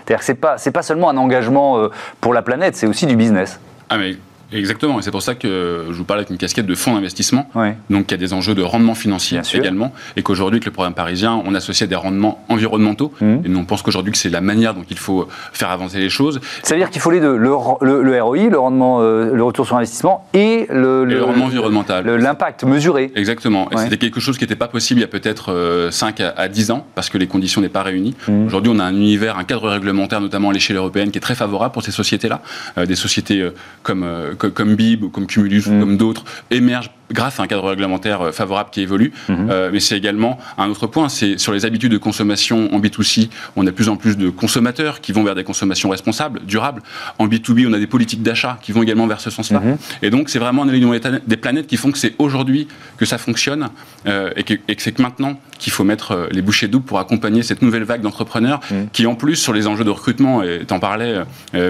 C'est-à-dire 0.06 0.20
que 0.20 0.26
ce 0.26 0.32
n'est 0.32 0.38
pas, 0.38 0.58
pas, 0.58 0.82
seulement 0.84 1.10
un 1.10 1.18
engagement 1.18 1.90
pour 2.22 2.34
la 2.34 2.44
planète, 2.44 2.76
c'est 2.76 2.86
aussi 2.86 3.08
du 3.08 3.16
business. 3.16 3.60
Ah 3.90 3.98
mais 3.98 4.16
Exactement, 4.52 5.00
et 5.00 5.02
c'est 5.02 5.12
pour 5.12 5.22
ça 5.22 5.36
que 5.36 5.86
je 5.90 5.94
vous 5.94 6.04
parle 6.04 6.20
avec 6.20 6.30
une 6.30 6.38
casquette 6.38 6.66
de 6.66 6.76
fonds 6.76 6.94
d'investissement, 6.94 7.50
donc 7.90 8.06
il 8.08 8.12
y 8.12 8.14
a 8.14 8.18
des 8.18 8.34
enjeux 8.34 8.56
de 8.56 8.62
rendement 8.62 8.96
financier 8.96 9.40
également, 9.54 9.94
et 10.16 10.22
qu'aujourd'hui, 10.22 10.58
avec 10.58 10.66
le 10.66 10.72
programme 10.72 10.94
parisien, 10.94 11.42
on 11.46 11.56
associe 11.56 11.90
des 11.90 11.96
rendements 11.96 12.44
environnementaux, 12.50 13.14
mmh. 13.20 13.36
et 13.46 13.50
nous 13.50 13.60
on 13.60 13.66
pense 13.66 13.82
qu'aujourd'hui 13.82 14.12
que 14.12 14.18
c'est 14.18 14.30
la 14.30 14.42
manière 14.42 14.74
dont 14.74 14.86
il 14.90 14.98
faut 14.98 15.28
faire 15.52 15.72
avancer 15.72 16.00
les 16.00 16.10
choses. 16.10 16.40
Ça 16.64 16.76
veut 16.76 16.82
dire 16.82 16.90
qu'il 16.90 17.02
faut 17.02 17.12
les 17.12 17.20
deux, 17.20 17.36
le, 17.36 17.50
le, 17.82 18.22
ROI, 18.22 18.50
le 18.50 18.60
rendement, 18.60 19.02
euh, 19.02 19.34
le 19.34 19.44
retour 19.44 19.66
sur 19.66 19.76
investissement, 19.76 20.28
et 20.34 20.68
le, 20.70 21.24
rendement 21.24 21.46
environnemental. 21.46 22.06
L'impact 22.06 22.64
mesuré. 22.64 23.12
Exactement, 23.16 23.70
et 23.72 23.78
c'était 23.78 23.98
quelque 23.98 24.20
chose 24.20 24.38
qui 24.38 24.44
n'était 24.44 24.56
pas 24.56 24.68
possible 24.68 25.00
il 25.00 25.02
y 25.02 25.06
a 25.06 25.08
peut-être 25.08 25.90
5 25.92 26.20
euh, 26.20 26.32
à, 26.36 26.48
10 26.48 26.72
ans, 26.72 26.86
parce 26.96 27.10
que 27.10 27.18
les 27.18 27.28
conditions 27.28 27.62
n'étaient 27.62 27.74
pas 27.74 27.84
réunies. 27.84 28.16
Mmh. 28.28 28.48
Aujourd'hui, 28.48 28.72
on 28.74 28.80
a 28.80 28.84
un 28.84 28.96
univers, 28.96 29.38
un 29.38 29.44
cadre 29.44 29.70
réglementaire, 29.70 30.22
notamment 30.22 30.50
à 30.50 30.54
l'échelle 30.54 30.78
européenne, 30.78 31.12
qui 31.12 31.18
est 31.18 31.22
très 31.22 31.36
favorable 31.36 31.74
pour 31.74 31.84
ces 31.84 31.92
sociétés-là, 31.92 32.42
euh, 32.78 32.86
des 32.86 32.96
sociétés 32.96 33.50
comme 33.82 34.06
comme 34.50 34.76
Bib, 34.76 35.12
comme 35.12 35.28
Cumulus, 35.28 35.68
ou 35.68 35.74
mm. 35.74 35.80
comme 35.80 35.98
d'autres, 35.98 36.24
émergent 36.52 36.92
grâce 37.14 37.40
à 37.40 37.44
un 37.44 37.48
cadre 37.48 37.70
réglementaire 37.70 38.22
euh, 38.22 38.32
favorable 38.32 38.70
qui 38.72 38.82
évolue. 38.82 39.14
Mhm. 39.30 39.48
Euh, 39.50 39.70
mais 39.72 39.80
c'est 39.80 39.98
également 39.98 40.38
un 40.58 40.68
autre 40.70 40.88
point, 40.88 41.08
c'est 41.10 41.38
sur 41.38 41.54
les 41.54 41.66
habitudes 41.66 41.92
de 41.92 41.98
consommation 41.98 42.74
en 42.74 42.80
B2C, 42.80 43.30
on 43.56 43.62
a 43.62 43.66
de 43.66 43.72
plus 43.72 43.90
en 43.90 43.96
plus 43.96 44.18
de 44.18 44.30
consommateurs 44.30 45.00
qui 45.00 45.12
vont 45.12 45.24
vers 45.24 45.36
des 45.36 45.44
consommations 45.44 45.90
responsables, 45.90 46.42
durables. 46.46 46.82
En 47.20 47.28
B2B, 47.28 47.68
on 47.68 47.74
a 47.74 47.80
des 47.80 47.88
politiques 47.88 48.24
d'achat 48.24 48.58
qui 48.62 48.72
vont 48.72 48.84
également 48.84 49.08
vers 49.08 49.22
ce 49.22 49.30
sens-là. 49.30 49.60
Mhm. 49.60 49.78
Et 50.02 50.10
donc, 50.10 50.30
c'est 50.30 50.40
vraiment 50.40 50.64
un 50.64 50.70
alignement 50.70 50.94
des 51.26 51.38
planètes 51.38 51.68
qui 51.68 51.78
font 51.78 51.92
que 51.92 51.98
c'est 51.98 52.16
aujourd'hui 52.18 52.68
que 52.98 53.06
ça 53.06 53.18
fonctionne 53.18 53.70
euh, 54.08 54.32
et 54.36 54.44
que, 54.44 54.56
c'est 54.78 54.92
que 54.92 55.02
maintenant 55.02 55.40
qu'il 55.60 55.72
faut 55.72 55.84
mettre 55.84 56.28
les 56.32 56.42
bouchées 56.42 56.68
doubles 56.68 56.86
pour 56.86 57.00
accompagner 57.00 57.44
cette 57.44 57.62
nouvelle 57.62 57.84
vague 57.84 58.02
d'entrepreneurs 58.02 58.60
mhm. 58.72 58.88
qui, 58.92 59.06
en 59.06 59.16
plus, 59.16 59.36
sur 59.36 59.54
les 59.54 59.68
enjeux 59.68 59.86
de 59.86 59.90
recrutement, 59.90 60.44
et 60.44 60.66
t'en 60.66 60.80
parlais, 60.80 61.22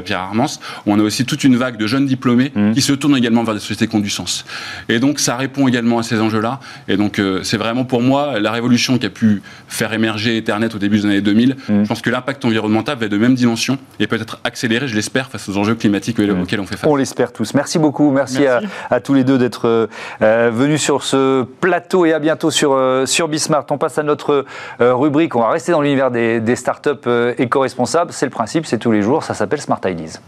Pierre 0.06 0.20
Armance, 0.20 0.60
on 0.86 1.00
a 1.00 1.04
aussi 1.04 1.26
toute 1.26 1.44
une 1.44 1.56
vague 1.58 1.78
de 1.78 1.86
jeunes 1.86 2.06
diplômés 2.06 2.52
qui 2.74 2.82
se 2.82 2.94
tournent 2.94 3.18
également 3.18 3.44
vers 3.44 3.54
des 3.54 3.60
sociétés 3.60 3.88
qui 3.88 3.96
ont 3.96 4.00
du 4.00 4.10
sens. 4.10 4.46
Et 4.90 5.00
donc, 5.00 5.20
ça 5.20 5.33
répond 5.36 5.68
également 5.68 6.00
à 6.00 6.04
ces 6.04 6.20
enjeux-là. 6.20 6.60
Et 6.88 6.98
donc, 6.98 7.20
euh, 7.20 7.42
c'est 7.44 7.58
vraiment 7.58 7.86
pour 7.86 8.02
moi 8.02 8.40
la 8.40 8.52
révolution 8.52 8.98
qui 8.98 9.06
a 9.06 9.10
pu 9.10 9.42
faire 9.68 9.94
émerger 9.94 10.38
Ethernet 10.38 10.74
au 10.74 10.78
début 10.78 10.98
des 11.00 11.06
années 11.06 11.22
2000. 11.22 11.56
Mm. 11.56 11.84
Je 11.84 11.88
pense 11.88 12.02
que 12.02 12.10
l'impact 12.10 12.46
environnemental 12.46 12.98
va 12.98 13.06
être 13.06 13.12
de 13.12 13.18
même 13.18 13.36
dimension 13.36 13.78
et 14.00 14.08
peut-être 14.08 14.40
accéléré, 14.44 14.88
je 14.88 14.96
l'espère, 14.96 15.30
face 15.30 15.48
aux 15.50 15.58
enjeux 15.58 15.76
climatiques 15.76 16.20
mm. 16.20 16.42
auxquels 16.42 16.60
on 16.60 16.66
fait 16.66 16.78
face. 16.78 16.90
On 16.90 16.96
l'espère 16.96 17.34
tous. 17.34 17.54
Merci 17.54 17.80
beaucoup. 17.80 18.12
Merci, 18.12 18.46
À, 18.90 19.00
tous 19.00 19.14
les 19.14 19.24
deux 19.24 19.38
d'être 19.38 19.90
euh, 20.22 20.52
venus 20.52 20.82
sur 20.82 21.04
ce 21.04 21.44
plateau 21.44 22.06
et 22.06 22.14
à 22.14 22.20
bientôt 22.20 22.52
sur, 22.52 22.74
euh, 22.74 23.06
sur 23.06 23.28
Bismart. 23.28 23.66
On 23.70 23.78
passe 23.78 23.98
à 23.98 24.04
notre 24.04 24.46
rubrique. 24.80 25.36
On 25.36 25.42
va 25.42 25.50
rester 25.50 25.72
dans 25.72 25.82
l'univers 25.82 26.12
des, 26.12 26.40
des 26.40 26.56
startups 26.56 27.10
éco-responsables. 27.38 28.12
C'est 28.12 28.26
le 28.26 28.32
principe, 28.32 28.66
c'est 28.66 28.78
tous 28.78 28.92
les 28.92 29.02
jours. 29.02 29.24
Ça 29.24 29.34
s'appelle 29.34 29.62
Smart 29.62 29.82
Ideas. 29.86 30.20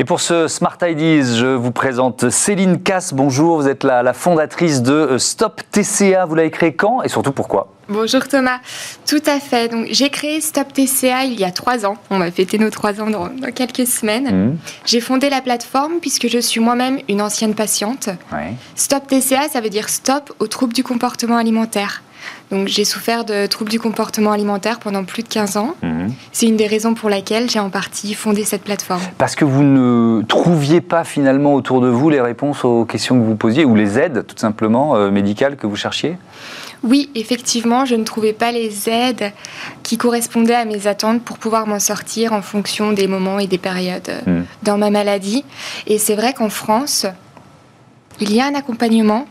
Et 0.00 0.04
pour 0.04 0.22
ce 0.22 0.48
Smart 0.48 0.78
Ideas, 0.80 1.36
je 1.36 1.44
vous 1.44 1.72
présente 1.72 2.30
Céline 2.30 2.82
Casse. 2.82 3.12
Bonjour, 3.12 3.60
vous 3.60 3.68
êtes 3.68 3.84
la, 3.84 4.14
fondatrice 4.14 4.80
de 4.80 4.94
euh, 4.94 5.18
Stop 5.18 5.60
TCA. 5.72 6.24
Vous 6.24 6.34
l'avez 6.34 6.50
créé 6.50 6.72
quand 6.72 7.02
et 7.02 7.10
surtout 7.10 7.32
pourquoi? 7.32 7.68
Bonjour 7.86 8.26
Thomas, 8.26 8.60
tout 9.06 9.20
à 9.26 9.38
fait. 9.40 9.68
Donc 9.68 9.88
j'ai 9.90 10.08
créé 10.08 10.40
Stop 10.40 10.72
TCA 10.72 11.24
il 11.24 11.38
y 11.38 11.44
a 11.44 11.50
trois 11.50 11.84
ans. 11.84 11.98
On 12.08 12.18
va 12.18 12.30
fêter 12.30 12.56
nos 12.56 12.70
trois 12.70 12.98
ans 13.02 13.10
dans, 13.10 13.28
quelques 13.54 13.86
semaines. 13.86 14.52
Mmh. 14.52 14.58
J'ai 14.86 15.02
fondé 15.02 15.28
la 15.28 15.42
plateforme 15.42 16.00
puisque 16.00 16.28
je 16.28 16.38
suis 16.38 16.60
moi-même 16.60 17.00
une 17.10 17.20
ancienne 17.20 17.54
patiente. 17.54 18.08
Stop 18.76 19.06
TCA, 19.06 19.50
ça 19.50 19.60
veut 19.60 19.68
dire 19.68 19.90
stop 19.90 20.32
aux 20.38 20.46
troubles 20.46 20.72
du 20.72 20.82
comportement 20.82 21.36
alimentaire. 21.36 22.02
Donc 22.50 22.68
j'ai 22.68 22.84
souffert 22.84 23.24
de 23.24 23.46
troubles 23.46 23.70
du 23.70 23.78
comportement 23.78 24.32
alimentaire 24.32 24.80
pendant 24.80 25.04
plus 25.04 25.22
de 25.22 25.28
15 25.28 25.56
ans. 25.56 25.74
Mhm. 25.82 26.12
C'est 26.32 26.46
une 26.46 26.56
des 26.56 26.66
raisons 26.66 26.94
pour 26.94 27.08
laquelle 27.08 27.48
j'ai 27.48 27.60
en 27.60 27.70
partie 27.70 28.14
fondé 28.14 28.44
cette 28.44 28.62
plateforme. 28.62 29.02
Parce 29.18 29.36
que 29.36 29.44
vous 29.44 29.62
ne 29.62 30.22
trouviez 30.22 30.80
pas 30.80 31.04
finalement 31.04 31.54
autour 31.54 31.80
de 31.80 31.88
vous 31.88 32.10
les 32.10 32.20
réponses 32.20 32.64
aux 32.64 32.84
questions 32.84 33.18
que 33.18 33.24
vous 33.24 33.36
posiez 33.36 33.64
ou 33.64 33.74
les 33.74 33.98
aides 33.98 34.24
tout 34.26 34.36
simplement 34.36 34.96
euh, 34.96 35.10
médicales 35.10 35.56
que 35.56 35.66
vous 35.66 35.76
cherchiez? 35.76 36.16
Oui, 36.82 37.10
effectivement, 37.14 37.84
je 37.84 37.94
ne 37.94 38.04
trouvais 38.04 38.32
pas 38.32 38.52
les 38.52 38.88
aides 38.88 39.32
qui 39.82 39.98
correspondaient 39.98 40.54
à 40.54 40.64
mes 40.64 40.86
attentes 40.86 41.22
pour 41.22 41.36
pouvoir 41.38 41.66
m'en 41.66 41.78
sortir 41.78 42.32
en 42.32 42.40
fonction 42.40 42.92
des 42.92 43.06
moments 43.06 43.38
et 43.38 43.46
des 43.46 43.58
périodes 43.58 44.08
euh, 44.08 44.38
mhm. 44.38 44.46
dans 44.62 44.78
ma 44.78 44.90
maladie. 44.90 45.44
Et 45.86 45.98
c'est 45.98 46.14
vrai 46.14 46.32
qu'en 46.32 46.48
France, 46.48 47.06
il 48.20 48.32
y 48.34 48.40
a 48.40 48.46
un 48.46 48.54
accompagnement, 48.54 49.26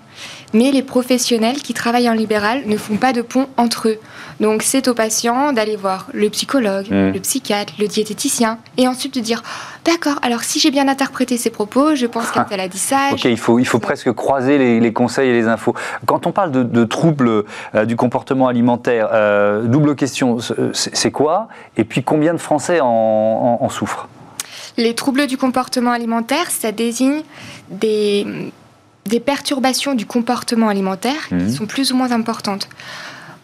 mais 0.54 0.72
les 0.72 0.84
professionnels 0.84 1.58
qui 1.58 1.74
travaillent 1.74 2.10
en 2.10 2.14
libéral 2.14 2.64
ne 2.66 2.78
font 2.78 2.98
pas 2.98 3.14
de 3.14 3.22
pont 3.22 3.48
entre 3.58 3.90
eux. 3.90 4.00
Donc 4.40 4.64
c'est 4.64 4.88
aux 4.88 4.94
patients 4.94 5.54
d'aller 5.54 5.76
voir 5.76 6.08
le 6.14 6.30
psychologue, 6.30 6.88
mmh. 6.90 7.12
le 7.12 7.20
psychiatre, 7.20 7.74
le 7.80 7.88
diététicien, 7.88 8.58
et 8.78 8.88
ensuite 8.88 9.14
de 9.16 9.20
dire 9.20 9.44
d'accord, 9.86 10.20
alors 10.22 10.44
si 10.44 10.60
j'ai 10.60 10.72
bien 10.72 10.88
interprété 10.88 11.38
ces 11.38 11.50
propos, 11.50 11.96
je 11.96 12.06
pense 12.06 12.32
qu'elle 12.32 12.60
a 12.60 12.68
dit 12.68 12.80
ça. 12.80 13.10
Ok, 13.12 13.26
il 13.26 13.38
faut, 13.38 13.60
il 13.60 13.66
faut 13.66 13.80
presque 13.80 14.12
croiser 14.14 14.80
les, 14.80 14.94
conseils 14.94 15.30
et 15.30 15.34
les 15.34 15.48
infos. 15.48 15.74
Quand 16.06 16.26
on 16.26 16.32
parle 16.32 16.52
de, 16.52 16.84
troubles 16.86 17.44
euh, 17.76 17.86
du 17.86 17.96
comportement 17.96 18.48
alimentaire, 18.48 19.10
euh, 19.12 19.64
double 19.64 19.96
question, 19.96 20.38
c'est 20.74 21.12
quoi? 21.12 21.48
Et 21.78 21.84
puis 21.84 22.04
combien 22.04 22.34
de 22.34 22.40
Français 22.40 22.80
en 22.82 23.70
souffrent? 23.70 24.08
Les 24.78 24.96
troubles 24.96 25.28
du 25.28 25.38
comportement 25.38 25.92
alimentaire, 25.92 26.50
ça 26.50 26.72
désigne 26.72 27.22
des, 27.70 28.52
des 29.06 29.20
perturbations 29.20 29.96
du 29.96 30.06
comportement 30.06 30.70
alimentaire 30.70 31.28
qui 31.30 31.36
Mhm. 31.36 31.50
sont 31.54 31.66
plus 31.66 31.92
ou 31.92 31.96
moins 31.96 32.12
importantes. 32.12 32.70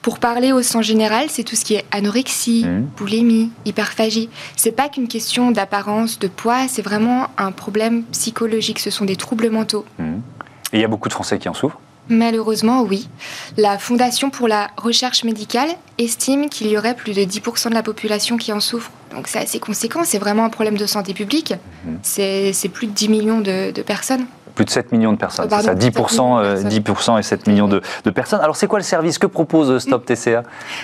Pour 0.02 0.20
parler 0.20 0.52
au 0.52 0.62
sens 0.62 0.86
général, 0.86 1.26
c'est 1.30 1.44
tout 1.44 1.56
ce 1.56 1.66
qui 1.66 1.74
est 1.74 1.86
anorexie, 1.92 2.64
Mhm. 2.66 2.88
boulimie, 2.98 3.52
hyperphagie. 3.66 4.30
C'est 4.56 4.72
pas 4.72 4.88
qu'une 4.90 5.08
question 5.08 5.50
d'apparence, 5.50 6.20
de 6.20 6.28
poids, 6.28 6.68
c'est 6.68 6.84
vraiment 6.84 7.28
un 7.40 7.52
problème 7.52 8.04
psychologique. 8.12 8.80
Ce 8.80 8.92
sont 8.92 9.06
des 9.06 9.16
troubles 9.16 9.50
mentaux. 9.50 9.84
Et 10.00 10.78
il 10.78 10.82
y 10.82 10.84
a 10.84 10.88
beaucoup 10.88 11.10
de 11.10 11.14
Français 11.14 11.40
qui 11.40 11.50
en 11.50 11.56
souffrent? 11.56 11.80
Malheureusement, 12.08 12.84
oui. 12.84 13.10
La 13.58 13.80
Fondation 13.80 14.30
pour 14.30 14.48
la 14.48 14.70
recherche 14.78 15.24
médicale 15.24 15.70
estime 15.98 16.50
qu'il 16.50 16.68
y 16.68 16.78
aurait 16.78 16.96
plus 16.96 17.14
de 17.14 17.24
10% 17.24 17.70
de 17.72 17.74
la 17.74 17.82
population 17.82 18.38
qui 18.38 18.54
en 18.54 18.60
souffre. 18.60 18.92
Donc 19.16 19.28
c'est 19.28 19.40
assez 19.40 19.58
conséquent, 19.60 20.02
c'est 20.04 20.20
vraiment 20.20 20.46
un 20.46 20.50
problème 20.50 20.78
de 20.78 20.86
santé 20.86 21.16
publique. 21.16 21.56
Mhm. 21.84 21.98
C'est 22.04 22.54
c'est 22.54 22.70
plus 22.70 22.86
de 22.86 22.92
10 22.92 23.10
millions 23.10 23.42
de, 23.42 23.72
de 23.72 23.82
personnes. 23.82 24.28
Plus 24.56 24.66
de 24.66 24.70
7 24.70 24.92
millions 24.92 25.12
de 25.14 25.18
personnes. 25.18 25.50
Oh, 25.52 25.56
c'est 25.58 25.66
ça, 25.66 25.76
10%, 25.76 25.82
7 25.82 25.88
millions 25.88 26.38
de 26.38 26.46
euh, 26.46 26.82
personnes. 26.82 27.18
10% 27.18 27.20
et 27.20 27.24
7 27.24 27.48
millions 27.48 27.68
de, 27.68 27.82
de 28.04 28.10
personnes. 28.10 28.40
Alors, 28.42 28.56
c'est 28.56 28.68
quoi 28.68 28.80
le 28.80 28.84
service 28.84 29.18
que 29.18 29.28
propose 29.28 29.70
euh, 29.70 29.80
Stop 29.80 30.06
TCA 30.06 30.44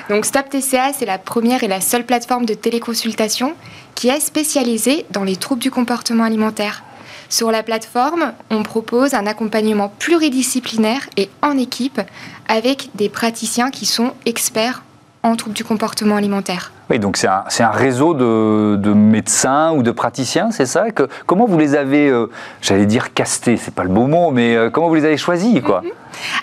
Donc 0.09 0.25
Stop 0.25 0.49
TCA, 0.49 0.93
c'est 0.93 1.05
la 1.05 1.17
première 1.17 1.63
et 1.63 1.67
la 1.67 1.81
seule 1.81 2.05
plateforme 2.05 2.45
de 2.45 2.53
téléconsultation 2.53 3.53
qui 3.95 4.09
est 4.09 4.19
spécialisée 4.19 5.05
dans 5.11 5.23
les 5.23 5.35
troubles 5.35 5.61
du 5.61 5.71
comportement 5.71 6.23
alimentaire. 6.23 6.83
Sur 7.29 7.49
la 7.49 7.63
plateforme, 7.63 8.33
on 8.49 8.61
propose 8.61 9.13
un 9.13 9.25
accompagnement 9.25 9.87
pluridisciplinaire 9.99 11.07
et 11.15 11.29
en 11.41 11.57
équipe 11.57 12.01
avec 12.49 12.89
des 12.95 13.07
praticiens 13.07 13.71
qui 13.71 13.85
sont 13.85 14.11
experts 14.25 14.83
en 15.23 15.37
troubles 15.37 15.55
du 15.55 15.63
comportement 15.63 16.17
alimentaire. 16.17 16.73
Oui, 16.91 16.99
donc 16.99 17.15
c'est 17.15 17.27
un, 17.27 17.45
un 17.59 17.69
réseau 17.71 18.13
de, 18.13 18.75
de 18.75 18.91
médecins 18.91 19.71
ou 19.71 19.81
de 19.81 19.91
praticiens, 19.91 20.51
c'est 20.51 20.65
ça 20.65 20.91
que, 20.91 21.07
Comment 21.25 21.45
vous 21.45 21.57
les 21.57 21.73
avez, 21.75 22.09
euh, 22.09 22.27
j'allais 22.61 22.85
dire 22.85 23.13
castés, 23.13 23.55
c'est 23.55 23.73
pas 23.73 23.83
le 23.83 23.89
beau 23.89 24.07
mot, 24.07 24.29
mais 24.31 24.57
euh, 24.57 24.69
comment 24.69 24.89
vous 24.89 24.95
les 24.95 25.05
avez 25.05 25.15
choisis 25.15 25.61
quoi? 25.61 25.83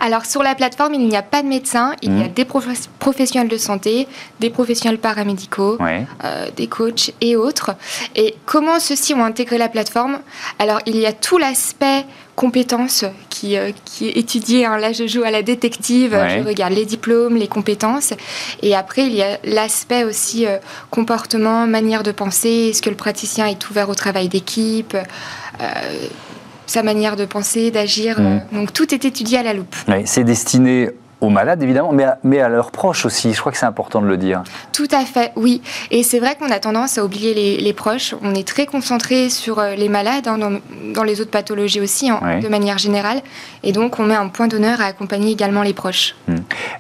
Alors 0.01 0.25
sur 0.25 0.43
la 0.43 0.55
plateforme, 0.55 0.95
il 0.95 1.07
n'y 1.07 1.19
a 1.19 1.23
pas 1.23 1.43
de 1.43 1.49
médecins, 1.49 1.93
il 2.01 2.17
y 2.19 2.23
a 2.23 2.29
Mhm. 2.29 2.33
des 2.33 2.47
prof- 2.47 2.89
professionnels 2.99 3.49
de 3.51 3.59
santé, 3.59 4.09
des 4.41 4.49
professionnels 4.49 4.99
paramédicaux, 4.99 5.77
Ouais. 5.81 6.07
euh, 6.25 6.47
des 6.57 6.67
coachs 6.67 7.13
et 7.21 7.37
autres. 7.37 7.73
Et 8.17 8.35
comment 8.47 8.81
ceux-ci 8.81 9.13
ont 9.13 9.23
intégré 9.25 9.59
la 9.59 9.69
plateforme? 9.69 10.21
Alors 10.59 10.81
il 10.87 10.97
y 10.97 11.05
a 11.05 11.13
tout 11.13 11.37
l'aspect 11.37 12.07
compétences 12.39 13.05
qui, 13.31 13.57
euh, 13.57 13.73
qui 13.85 14.07
est 14.09 14.17
étudié. 14.17 14.65
hein. 14.65 14.79
Là, 14.79 14.93
je 14.93 15.09
joue 15.09 15.25
à 15.25 15.33
la 15.33 15.43
détective, 15.43 16.13
Ouais. 16.15 16.39
je 16.41 16.47
regarde 16.47 16.73
les 16.73 16.87
diplômes, 16.87 17.37
les 17.37 17.49
compétences. 17.49 18.15
Et 18.63 18.77
après, 18.77 19.07
il 19.07 19.15
y 19.15 19.23
a 19.23 19.39
l'aspect 19.43 20.05
aussi 20.05 20.47
euh, 20.47 20.59
comportement, 20.91 21.67
manière 21.67 22.05
de 22.05 22.13
penser. 22.13 22.69
Est-ce 22.71 22.81
que 22.81 22.91
le 22.91 22.97
praticien 22.97 23.47
est 23.47 23.69
ouvert 23.71 23.89
au 23.89 23.95
travail 23.97 24.29
d'équipe 24.29 24.95
euh, 24.95 25.65
sa 26.67 26.83
manière 26.83 27.17
de 27.17 27.25
penser, 27.25 27.71
d'agir. 27.71 28.17
Euh, 28.21 28.39
Donc 28.53 28.73
tout 28.73 28.95
est 28.95 29.05
étudié 29.05 29.39
à 29.39 29.43
la 29.43 29.55
loupe. 29.55 29.75
Ouais, 29.89 30.03
c'est 30.07 30.23
destiné 30.23 30.91
aux 31.21 31.31
malades 31.31 31.63
évidemment, 31.63 31.93
mais 31.93 32.05
à, 32.05 32.19
mais 32.23 32.41
à 32.41 32.49
leurs 32.49 32.71
proches 32.71 33.05
aussi. 33.05 33.33
Je 33.33 33.41
crois 33.41 33.53
que 33.53 33.59
c'est 33.59 33.67
important 33.67 34.01
de 34.01 34.07
le 34.07 34.17
dire. 34.17 34.43
Tout 34.73 34.89
à 34.93 35.05
fait, 35.05 35.33
oui. 35.37 35.63
Et 35.91 36.03
c'est 36.03 36.19
vrai 36.19 36.37
qu'on 36.37 36.51
a 36.51 36.59
tendance 36.59 36.99
à 36.99 37.05
oublier 37.05 37.35
les, 37.35 37.57
les 37.59 37.73
proches. 37.73 38.15
On 38.23 38.35
est 38.35 38.47
très 38.47 38.67
concentré 38.67 39.29
sur 39.29 39.59
euh, 39.59 39.75
les 39.75 39.89
malades, 39.89 40.29
hein, 40.29 40.39
dans, 40.39 40.61
dans 40.95 41.03
les 41.03 41.21
autres 41.21 41.31
pathologies 41.31 41.81
aussi, 41.81 42.09
hein, 42.11 42.41
de 42.41 42.49
manière 42.49 42.79
générale. 42.79 43.21
Et 43.63 43.73
donc, 43.73 43.99
on 43.99 44.05
met 44.05 44.15
un 44.15 44.29
point 44.29 44.47
d'honneur 44.49 44.81
à 44.81 44.85
accompagner 44.85 45.33
également 45.33 45.63
les 45.63 45.75
proches. 45.75 46.15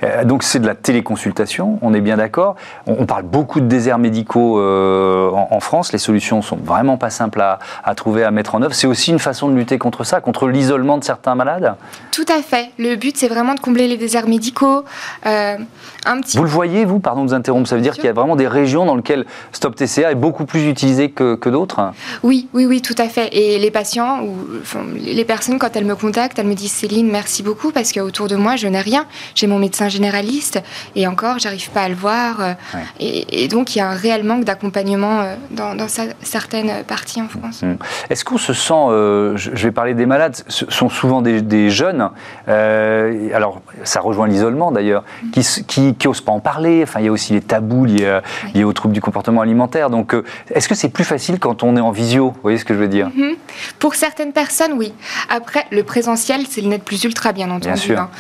Euh, 0.03 0.25
donc 0.25 0.43
c'est 0.43 0.59
de 0.59 0.67
la 0.67 0.75
téléconsultation, 0.75 1.79
on 1.83 1.95
est 1.95 2.01
bien 2.01 2.17
d'accord. 2.17 2.57
On, 2.87 2.97
on 3.01 3.07
parle 3.07 3.25
beaucoup 3.25 3.61
de 3.61 3.67
déserts 3.67 3.99
médicaux 3.99 4.59
euh, 4.59 5.31
en, 5.31 5.49
en 5.51 5.61
France. 5.61 5.93
Les 5.93 5.99
solutions 5.99 6.43
sont 6.43 6.57
vraiment 6.57 6.97
pas 6.97 7.11
simples 7.11 7.41
à, 7.41 7.59
à 7.85 7.95
trouver, 7.95 8.25
à 8.25 8.31
mettre 8.31 8.55
en 8.55 8.63
œuvre. 8.63 8.75
C'est 8.75 8.87
aussi 8.87 9.11
une 9.11 9.19
façon 9.19 9.49
de 9.49 9.55
lutter 9.55 9.79
contre 9.79 10.05
ça, 10.05 10.21
contre 10.21 10.49
l'isolement 10.49 10.99
de 10.99 11.05
certains 11.05 11.35
malades. 11.35 11.75
Tout 12.13 12.27
à 12.29 12.43
fait. 12.43 12.71
Le 12.79 12.97
but, 12.97 13.17
c'est 13.17 13.29
vraiment 13.29 13.55
de 13.55 13.61
combler 13.61 13.89
les 13.89 13.97
déserts 13.97 14.29
médicaux. 14.29 14.85
Euh, 15.27 15.57
un 16.05 16.21
petit 16.21 16.37
Vous 16.37 16.45
le 16.45 16.49
voyez, 16.49 16.85
vous, 16.85 16.99
pardon 16.99 17.25
de 17.25 17.29
vous 17.29 17.35
interrompre, 17.35 17.69
ça 17.69 17.77
veut 17.77 17.83
dire 17.83 17.95
qu'il 17.95 18.05
y 18.05 18.09
a 18.09 18.13
vraiment 18.13 18.37
des 18.37 18.49
régions 18.49 18.87
dans 18.87 18.97
lesquelles 18.97 19.25
Stop 19.53 19.77
TCA 19.77 20.13
est 20.13 20.17
beaucoup 20.17 20.45
plus 20.45 20.67
utilisé 20.67 21.11
que, 21.11 21.35
que 21.35 21.49
d'autres 21.49 21.93
Oui, 22.23 22.49
oui, 22.55 22.67
oui, 22.67 22.83
tout 22.83 22.95
à 22.99 23.09
fait. 23.09 23.29
Et 23.33 23.59
les 23.59 23.71
patients 23.71 24.23
ou 24.23 24.35
enfin, 24.61 24.81
les 24.97 25.25
personnes, 25.25 25.59
quand 25.59 25.77
elles 25.77 25.85
me 25.85 25.97
contactent, 25.97 26.39
elles 26.39 26.47
me 26.47 26.55
disent 26.55 26.73
Céline, 26.73 27.11
merci 27.11 27.43
beaucoup 27.43 27.73
parce 27.73 27.93
qu'autour 27.93 28.29
de 28.29 28.37
moi, 28.37 28.57
je 28.57 28.67
n'ai 28.69 28.81
rien. 28.81 29.07
J'ai 29.35 29.47
mon 29.47 29.58
médecin 29.59 29.89
généraliste 29.89 30.61
et 30.97 31.07
encore, 31.07 31.39
j'arrive 31.39 31.71
pas 31.71 31.83
à 31.83 31.89
le 31.89 31.95
voir. 31.95 32.41
euh, 32.41 32.53
Ouais. 32.75 32.81
Et, 33.01 33.45
et 33.45 33.49
donc, 33.49 33.75
il 33.75 33.79
y 33.79 33.83
a 33.83 33.89
un 33.89 33.95
réel 33.95 34.25
manque 34.25 34.45
d'accompagnement 34.45 35.21
euh, 35.21 35.35
dans, 35.51 35.75
dans 35.75 35.89
sa- 35.89 36.03
certaines 36.23 36.85
parties 36.85 37.23
en 37.23 37.29
France. 37.29 37.63
Est-ce 38.11 38.25
qu'on 38.25 38.39
se 38.39 38.53
sent, 38.53 38.73
euh, 38.75 39.37
je 39.37 39.51
vais 39.51 39.71
parler 39.73 39.95
des 39.95 40.07
malades, 40.07 40.37
ce 40.49 40.65
sont 40.71 40.89
souvent 40.89 41.23
des, 41.23 41.41
des 41.43 41.71
jeunes, 41.71 42.11
euh, 42.49 43.29
alors 43.35 43.61
ça 43.85 44.01
rejoint 44.01 44.27
l'isolement 44.27 44.73
d'ailleurs, 44.73 45.05
qui, 45.33 45.41
s- 45.41 45.63
qui, 45.67 45.95
qui 45.95 46.09
osent 46.09 46.21
pas 46.21 46.33
en 46.33 46.41
parler, 46.41 46.81
enfin 46.83 47.01
il 47.01 47.07
y 47.07 47.09
a 47.09 47.13
aussi 47.13 47.33
les 47.33 47.41
tabous 47.41 47.85
liés, 47.85 48.19
liés 48.55 48.65
aux 48.65 48.73
troubles 48.73 48.95
du 48.95 49.01
comportement 49.01 49.41
alimentaire, 49.41 49.91
donc 49.91 50.15
est-ce 50.51 50.69
que 50.69 50.75
c'est 50.75 50.89
plus 50.89 51.05
facile 51.05 51.39
quand 51.39 51.63
on 51.63 51.77
est 51.77 51.81
en 51.81 51.91
visio? 51.91 52.31
Vous 52.31 52.39
voyez 52.43 52.59
ce 52.59 52.65
que 52.65 52.75
je 52.75 52.79
veux 52.79 52.89
dire? 52.89 53.09
Mhm. 53.15 53.35
Pour 53.79 53.95
certaines 53.95 54.33
personnes, 54.33 54.73
oui. 54.75 54.93
Après, 55.29 55.65
le 55.71 55.83
présentiel, 55.83 56.43
c'est 56.49 56.61
le 56.61 56.69
net 56.69 56.83
plus 56.83 57.03
ultra, 57.05 57.33
bien 57.33 57.51
entendu. 57.51 57.79
sûr. 57.79 57.99
hein. 58.01 58.11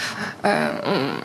Euh, 0.44 0.68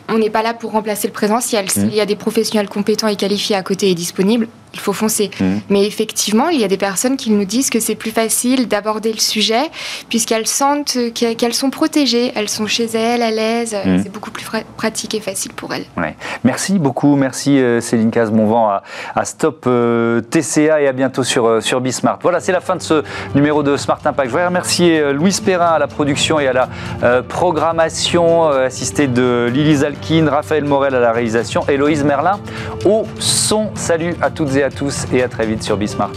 on 0.08 0.18
n'est 0.18 0.30
pas 0.30 0.42
là 0.42 0.54
pour 0.54 0.72
remplacer 0.72 1.06
le 1.08 1.12
présentiel. 1.12 1.70
S'il 1.70 1.94
y 1.94 2.00
a 2.00 2.06
des 2.06 2.16
professionnels 2.16 2.68
compétents 2.68 3.08
et 3.08 3.16
qualifiés 3.16 3.56
à 3.56 3.62
côté 3.62 3.90
et 3.90 3.94
disponibles, 3.94 4.48
il 4.74 4.80
faut 4.80 4.92
foncer. 4.92 5.30
Mhm. 5.40 5.60
Mais 5.70 5.86
effectivement, 5.86 6.48
il 6.50 6.60
y 6.60 6.64
a 6.64 6.68
des 6.68 6.76
personnes 6.76 7.16
qui 7.16 7.30
nous 7.30 7.44
disent 7.44 7.70
que 7.70 7.80
c'est 7.80 7.94
plus 7.94 8.10
facile 8.10 8.68
d'aborder 8.68 9.12
le 9.12 9.18
sujet 9.20 9.62
puisqu'elles 10.08 10.46
sentent 10.46 10.98
qu'e- 11.14 11.34
qu'elles 11.36 11.54
sont 11.54 11.70
protégées, 11.70 12.32
elles 12.34 12.48
sont 12.48 12.66
chez 12.66 12.86
elles, 12.94 13.22
à 13.22 13.30
l'aise. 13.30 13.76
Mhm. 13.84 14.00
C'est 14.02 14.12
beaucoup 14.12 14.30
plus 14.30 14.44
pratique 14.76 15.14
et 15.14 15.20
facile 15.20 15.52
pour 15.52 15.72
elles. 15.72 15.84
Ouais. 15.96 16.16
Merci 16.44 16.78
beaucoup, 16.78 17.16
merci 17.16 17.58
euh, 17.58 17.80
Céline 17.80 18.10
Caz, 18.10 18.30
bon 18.30 18.46
vent 18.46 18.68
à, 18.68 18.82
à 19.14 19.24
Stop 19.24 19.64
euh, 19.66 20.20
TCA 20.20 20.80
et 20.82 20.88
à 20.88 20.92
bientôt 20.92 21.22
sur, 21.24 21.46
euh, 21.46 21.60
sur 21.60 21.80
Bismart. 21.80 22.18
Voilà, 22.22 22.40
c'est 22.40 22.52
la 22.52 22.60
fin 22.60 22.76
de 22.76 22.82
ce 22.82 23.02
numéro 23.34 23.62
de 23.62 23.76
Smart 23.76 23.98
Impact. 24.04 24.26
Je 24.28 24.30
voudrais 24.30 24.46
remercier 24.46 25.12
Louise 25.12 25.40
Perrin 25.40 25.66
à 25.66 25.78
la 25.78 25.86
production 25.86 26.40
et 26.40 26.48
à 26.48 26.52
la 26.52 26.68
euh, 27.02 27.22
programmation, 27.22 28.50
euh, 28.50 28.66
assistée 28.66 29.06
de 29.06 29.48
Lily 29.52 29.76
Zalkin, 29.76 30.28
Raphaël 30.28 30.64
Morel 30.64 30.94
à 30.94 31.00
la 31.00 31.12
réalisation, 31.12 31.64
Héloïse 31.68 32.02
Merlin 32.04 32.40
au 32.84 33.04
son. 33.20 33.70
Salut 33.74 34.14
à 34.20 34.30
toutes 34.30 34.54
et 34.56 34.63
à 34.64 34.70
tous 34.70 35.06
et 35.12 35.22
à 35.22 35.28
très 35.28 35.46
vite 35.46 35.62
sur 35.62 35.76
Bismart. 35.76 36.14